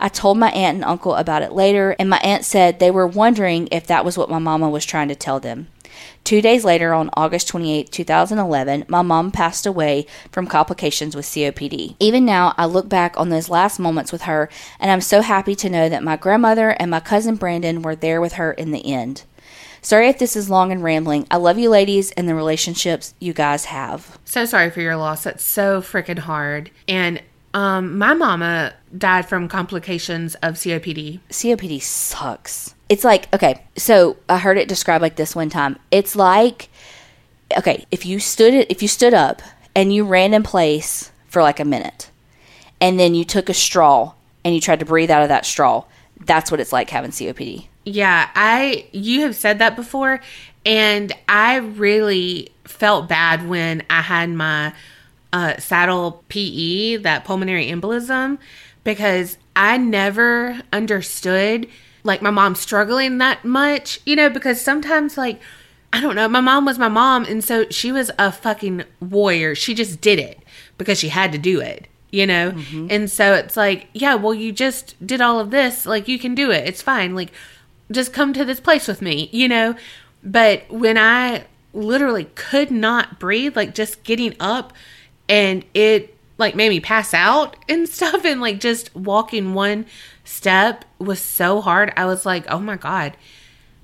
[0.00, 3.06] I told my aunt and uncle about it later, and my aunt said they were
[3.06, 5.68] wondering if that was what my mama was trying to tell them.
[6.24, 11.96] Two days later, on August 28, 2011, my mom passed away from complications with COPD.
[11.98, 14.48] Even now, I look back on those last moments with her,
[14.78, 18.20] and I'm so happy to know that my grandmother and my cousin Brandon were there
[18.20, 19.24] with her in the end.
[19.82, 21.26] Sorry if this is long and rambling.
[21.30, 24.18] I love you ladies and the relationships you guys have.
[24.24, 25.24] So sorry for your loss.
[25.24, 26.70] That's so freaking hard.
[26.86, 27.22] And
[27.54, 31.20] um, my mama died from complications of COPD.
[31.30, 32.74] COPD sucks.
[32.90, 35.78] It's like, okay, so I heard it described like this one time.
[35.90, 36.68] It's like
[37.58, 39.42] okay, if you stood it if you stood up
[39.74, 42.10] and you ran in place for like a minute
[42.80, 44.12] and then you took a straw
[44.44, 45.84] and you tried to breathe out of that straw,
[46.24, 47.66] that's what it's like having COPD.
[47.84, 50.20] Yeah, I you have said that before
[50.64, 54.72] and I really felt bad when I had my
[55.32, 58.38] uh, saddle PE, that pulmonary embolism,
[58.84, 61.68] because I never understood
[62.02, 65.40] like my mom struggling that much, you know, because sometimes like
[65.92, 69.54] I don't know, my mom was my mom and so she was a fucking warrior.
[69.54, 70.38] She just did it
[70.78, 72.52] because she had to do it, you know?
[72.52, 72.86] Mm-hmm.
[72.90, 76.34] And so it's like, yeah, well you just did all of this, like you can
[76.34, 76.68] do it.
[76.68, 77.14] It's fine.
[77.14, 77.32] Like
[77.90, 79.74] just come to this place with me, you know?
[80.22, 84.72] But when I literally could not breathe, like just getting up
[85.28, 89.86] and it like made me pass out and stuff and like just walking one
[90.24, 91.92] step was so hard.
[91.96, 93.16] I was like, "Oh my god.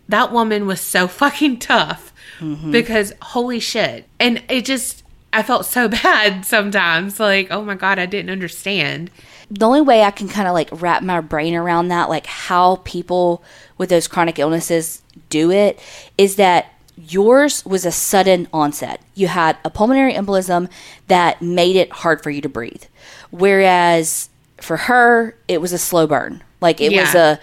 [0.08, 2.70] That woman was so fucking tough." Mm-hmm.
[2.70, 4.06] Because holy shit.
[4.18, 7.18] And it just I felt so bad sometimes.
[7.20, 9.10] Like, "Oh my god, I didn't understand."
[9.50, 12.76] the only way I can kind of like wrap my brain around that, like how
[12.84, 13.42] people
[13.78, 15.78] with those chronic illnesses do it,
[16.18, 19.00] is that yours was a sudden onset.
[19.14, 20.68] You had a pulmonary embolism
[21.08, 22.84] that made it hard for you to breathe.
[23.30, 26.42] Whereas for her, it was a slow burn.
[26.60, 27.40] Like it was a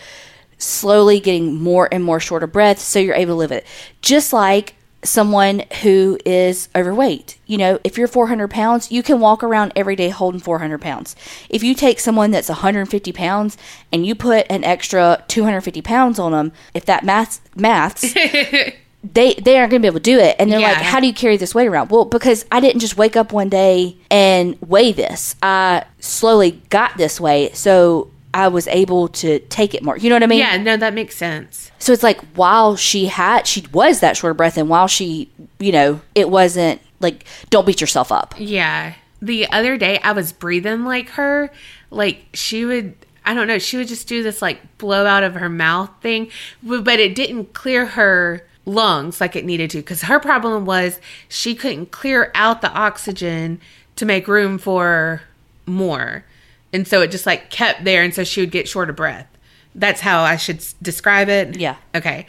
[0.57, 3.66] slowly getting more and more short of breath, so you're able to live it.
[4.01, 7.38] Just like someone who is overweight.
[7.45, 11.16] You know, if you're 400 pounds, you can walk around every day holding 400 pounds.
[11.49, 13.57] If you take someone that's 150 pounds
[13.91, 18.14] and you put an extra 250 pounds on them, if that maths, maths
[19.04, 20.36] they they aren't going to be able to do it.
[20.39, 21.89] And they're like how do you carry this weight around?
[21.91, 25.36] Well because i didn't just wake up one day and weigh this.
[25.43, 29.97] I slowly got this way so i was able to take it more.
[29.97, 30.39] You know what i mean?
[30.39, 31.72] Yeah, no, that makes sense.
[31.80, 35.30] so it's like while she had she was that short of breath and while she
[35.60, 38.34] you know it wasn't like don't beat yourself up.
[38.38, 38.93] Yeah.
[39.22, 41.51] The other day I was breathing like her.
[41.91, 42.95] Like she would
[43.26, 46.30] I don't know, she would just do this like blow out of her mouth thing,
[46.62, 50.99] but but it didn't clear her lungs like it needed to cuz her problem was
[51.28, 53.59] she couldn't clear out the oxygen
[53.97, 55.22] to make room for
[55.66, 56.24] more.
[56.72, 59.28] And so it just like kept there and so she would get short of breath.
[59.76, 61.59] That's how I should s- describe it.
[61.59, 61.76] Yeah.
[61.93, 62.26] Okay.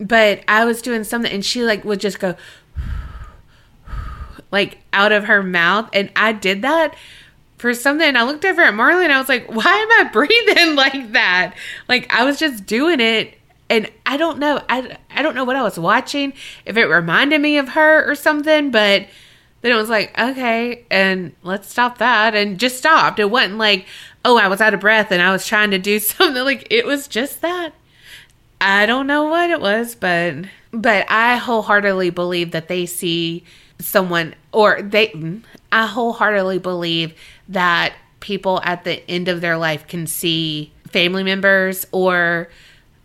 [0.00, 2.36] But I was doing something and she like would just go
[4.50, 6.94] like out of her mouth and I did that
[7.58, 10.74] for something I looked over at Marley and I was like, why am I breathing
[10.74, 11.54] like that?
[11.88, 13.34] Like I was just doing it
[13.70, 16.34] and I don't know I, I don't know what I was watching
[16.66, 19.06] if it reminded me of her or something but
[19.62, 23.18] then it was like okay and let's stop that and just stopped.
[23.18, 23.86] It wasn't like
[24.24, 26.84] oh I was out of breath and I was trying to do something like it
[26.84, 27.72] was just that.
[28.60, 30.34] I don't know what it was, but
[30.72, 33.44] but I wholeheartedly believe that they see
[33.78, 35.40] someone or they
[35.72, 37.14] I wholeheartedly believe
[37.48, 42.48] that people at the end of their life can see family members or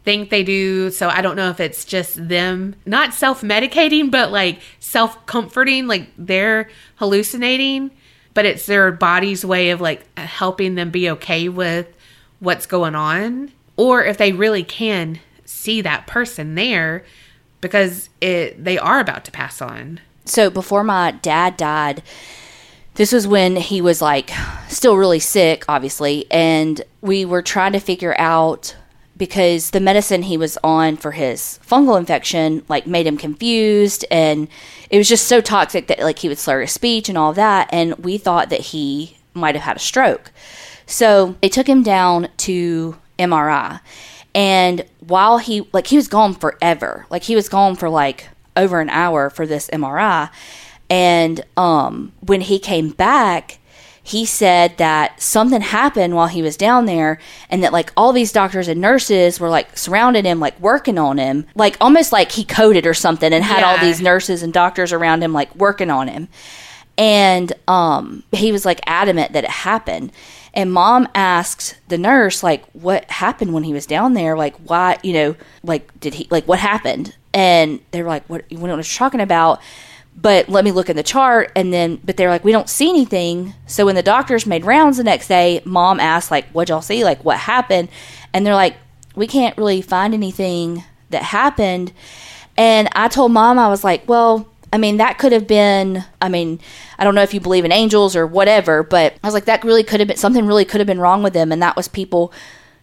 [0.05, 0.89] think they do.
[0.91, 6.69] So I don't know if it's just them not self-medicating but like self-comforting like they're
[6.95, 7.91] hallucinating,
[8.33, 11.87] but it's their body's way of like helping them be okay with
[12.39, 17.03] what's going on or if they really can see that person there
[17.61, 19.99] because it they are about to pass on.
[20.25, 22.03] so before my dad died
[22.95, 24.31] this was when he was like
[24.67, 28.75] still really sick obviously and we were trying to figure out
[29.17, 34.47] because the medicine he was on for his fungal infection like made him confused and
[34.89, 37.69] it was just so toxic that like he would slur his speech and all that
[37.71, 40.31] and we thought that he might have had a stroke
[40.85, 43.81] so they took him down to MRI.
[44.33, 47.05] And while he, like, he was gone forever.
[47.09, 50.29] Like, he was gone for like over an hour for this MRI.
[50.89, 53.59] And um, when he came back,
[54.05, 57.17] he said that something happened while he was down there
[57.49, 61.17] and that like all these doctors and nurses were like surrounding him like working on
[61.17, 61.47] him.
[61.55, 65.23] Like almost like he coded or something and had all these nurses and doctors around
[65.23, 66.27] him like working on him.
[66.99, 70.11] And um, he was like adamant that it happened.
[70.53, 74.37] And mom asked the nurse like what happened when he was down there?
[74.37, 77.15] Like why you know like did he like what happened?
[77.33, 79.61] And they were like what you know what you're talking about
[80.15, 82.89] but let me look in the chart and then but they're like we don't see
[82.89, 83.53] anything.
[83.67, 87.03] So when the doctors made rounds the next day mom asked like what y'all see?
[87.03, 87.89] Like what happened?
[88.33, 88.75] And they're like
[89.15, 91.91] we can't really find anything that happened.
[92.57, 96.27] And i told mom i was like well I mean, that could have been, I
[96.27, 96.59] mean,
[96.99, 99.63] I don't know if you believe in angels or whatever, but I was like, that
[99.63, 101.53] really could have been, something really could have been wrong with them.
[101.53, 102.33] And that was people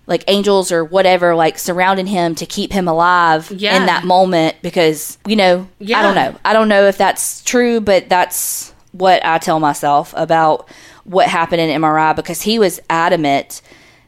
[0.06, 3.76] like angels or whatever, like surrounding him to keep him alive Yeah.
[3.76, 6.36] in that moment because, you know, I don't know.
[6.44, 10.68] I don't know if that's true, but that's what I tell myself about
[11.04, 13.62] what happened in MRI because he was adamant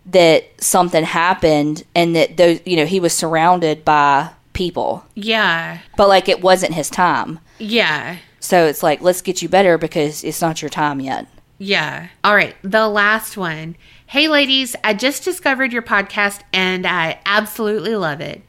[0.06, 5.78] that something happened and that those you know he was surrounded by people Yeah.
[5.96, 8.16] but like it wasn't his time Yeah.
[8.38, 11.26] so it's like let's get you better because it's not your time yet
[11.58, 12.08] Yeah.
[12.22, 12.54] All right.
[12.62, 13.76] The last one.
[14.06, 18.42] Hey, ladies, I just discovered your podcast and I absolutely love it.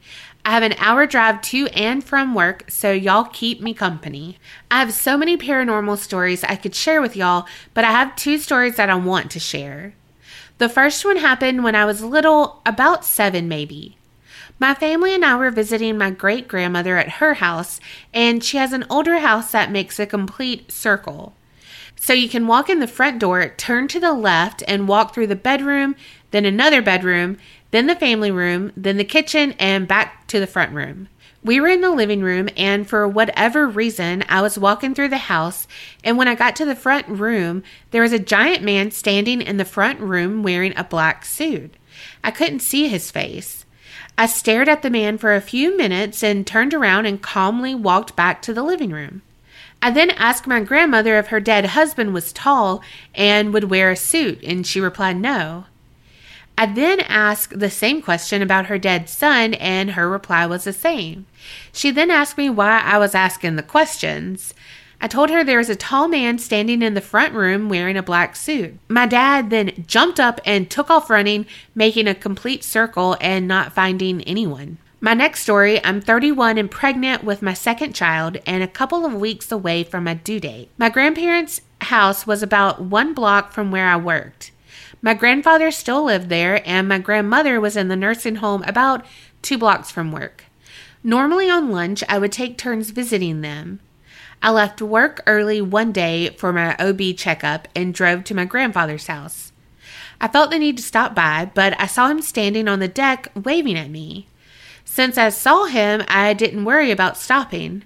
[0.44, 4.38] I have an hour drive to and from work, so y'all keep me company.
[4.70, 8.38] I have so many paranormal stories I could share with y'all, but I have two
[8.38, 9.94] stories that I want to share.
[10.58, 13.96] The first one happened when I was little, about seven maybe.
[14.60, 17.80] My family and I were visiting my great grandmother at her house,
[18.14, 21.34] and she has an older house that makes a complete circle.
[22.06, 25.26] So you can walk in the front door, turn to the left, and walk through
[25.26, 25.96] the bedroom,
[26.30, 27.36] then another bedroom,
[27.72, 31.08] then the family room, then the kitchen, and back to the front room.
[31.42, 35.18] We were in the living room, and for whatever reason, I was walking through the
[35.18, 35.66] house.
[36.04, 39.56] And when I got to the front room, there was a giant man standing in
[39.56, 41.74] the front room wearing a black suit.
[42.22, 43.66] I couldn't see his face.
[44.16, 48.14] I stared at the man for a few minutes and turned around and calmly walked
[48.14, 49.22] back to the living room.
[49.86, 52.82] I then asked my grandmother if her dead husband was tall
[53.14, 55.66] and would wear a suit, and she replied no.
[56.58, 60.72] I then asked the same question about her dead son, and her reply was the
[60.72, 61.26] same.
[61.72, 64.54] She then asked me why I was asking the questions.
[65.00, 68.02] I told her there was a tall man standing in the front room wearing a
[68.02, 68.76] black suit.
[68.88, 73.72] My dad then jumped up and took off running, making a complete circle and not
[73.72, 74.78] finding anyone.
[74.98, 79.12] My next story I'm 31 and pregnant with my second child and a couple of
[79.12, 80.70] weeks away from my due date.
[80.78, 84.52] My grandparents' house was about one block from where I worked.
[85.02, 89.04] My grandfather still lived there, and my grandmother was in the nursing home about
[89.42, 90.44] two blocks from work.
[91.04, 93.80] Normally on lunch, I would take turns visiting them.
[94.42, 99.08] I left work early one day for my OB checkup and drove to my grandfather's
[99.08, 99.52] house.
[100.22, 103.30] I felt the need to stop by, but I saw him standing on the deck
[103.34, 104.26] waving at me.
[104.86, 107.82] Since I saw him, I didn't worry about stopping.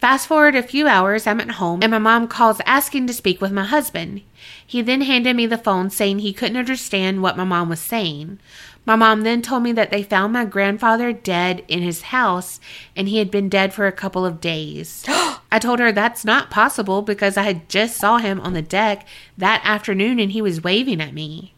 [0.00, 3.40] Fast forward a few hours, I'm at home, and my mom calls asking to speak
[3.40, 4.22] with my husband.
[4.66, 8.38] He then handed me the phone saying he couldn't understand what my mom was saying.
[8.86, 12.60] My mom then told me that they found my grandfather dead in his house
[12.94, 15.04] and he had been dead for a couple of days.
[15.52, 19.06] I told her that's not possible because I had just saw him on the deck
[19.36, 21.54] that afternoon and he was waving at me.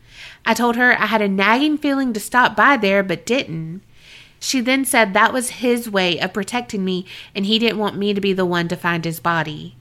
[0.47, 3.82] I told her I had a nagging feeling to stop by there but didn't.
[4.41, 8.14] She then said that was his way of protecting me and he didn't want me
[8.14, 9.76] to be the one to find his body.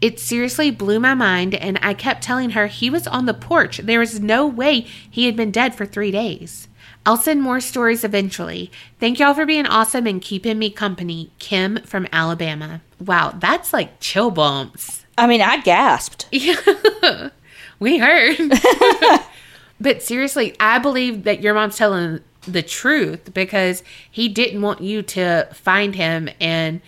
[0.00, 3.78] It seriously blew my mind, and I kept telling her he was on the porch.
[3.78, 6.66] There was no way he had been dead for three days.
[7.06, 8.72] I'll send more stories eventually.
[8.98, 11.30] Thank y'all for being awesome and keeping me company.
[11.38, 12.80] Kim from Alabama.
[12.98, 15.04] Wow, that's like chill bumps.
[15.16, 17.28] i mean i gasped Yeah,
[17.78, 18.38] we heard.
[19.80, 25.02] but seriously, I believe that your mom's telling the truth because he didn't want you
[25.02, 26.80] to find him and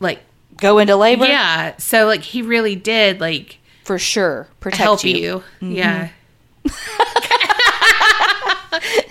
[0.00, 0.20] like
[0.56, 1.76] go into labor yeah.
[1.76, 5.42] So like he really did like for sure protect help you, you.
[5.60, 5.72] Mm-hmm.
[5.72, 6.08] Yeah.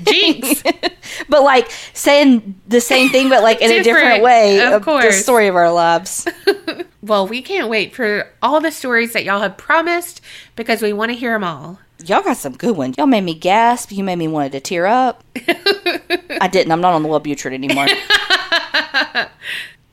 [0.03, 0.63] Jinx.
[1.29, 5.01] but like saying the same thing but like in a different Different, way of of
[5.01, 6.27] the story of our lives
[7.05, 10.21] Well, we can't wait for all the stories that y'all have promised
[10.55, 11.79] because we want to hear them all.
[12.05, 14.85] Y'all got some good ones y'all made me gasp you made me wanted to tear
[14.85, 15.23] up
[16.39, 17.87] i didn't i'm not on the wellbutrin anymore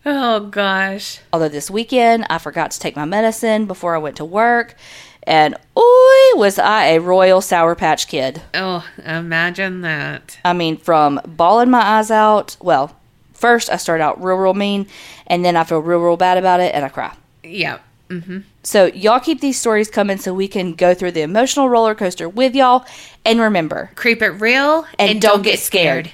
[0.05, 1.21] Oh gosh.
[1.33, 4.75] although this weekend I forgot to take my medicine before I went to work,
[5.23, 8.43] and oi, was I a royal Sour Patch Kid.
[8.53, 10.39] Oh, imagine that.
[10.45, 12.57] I mean, from bawling my eyes out.
[12.61, 12.97] Well,
[13.33, 14.89] first I start out real, real mean,
[15.29, 17.15] and then I feel real, real bad about it, and I cry.
[17.45, 17.79] Yeah.
[18.13, 18.39] Mm-hmm.
[18.63, 22.29] So y'all keep these stories coming so we can go through the emotional roller coaster
[22.29, 22.85] with y'all.
[23.25, 26.11] And remember, Creep it real And don't get scared.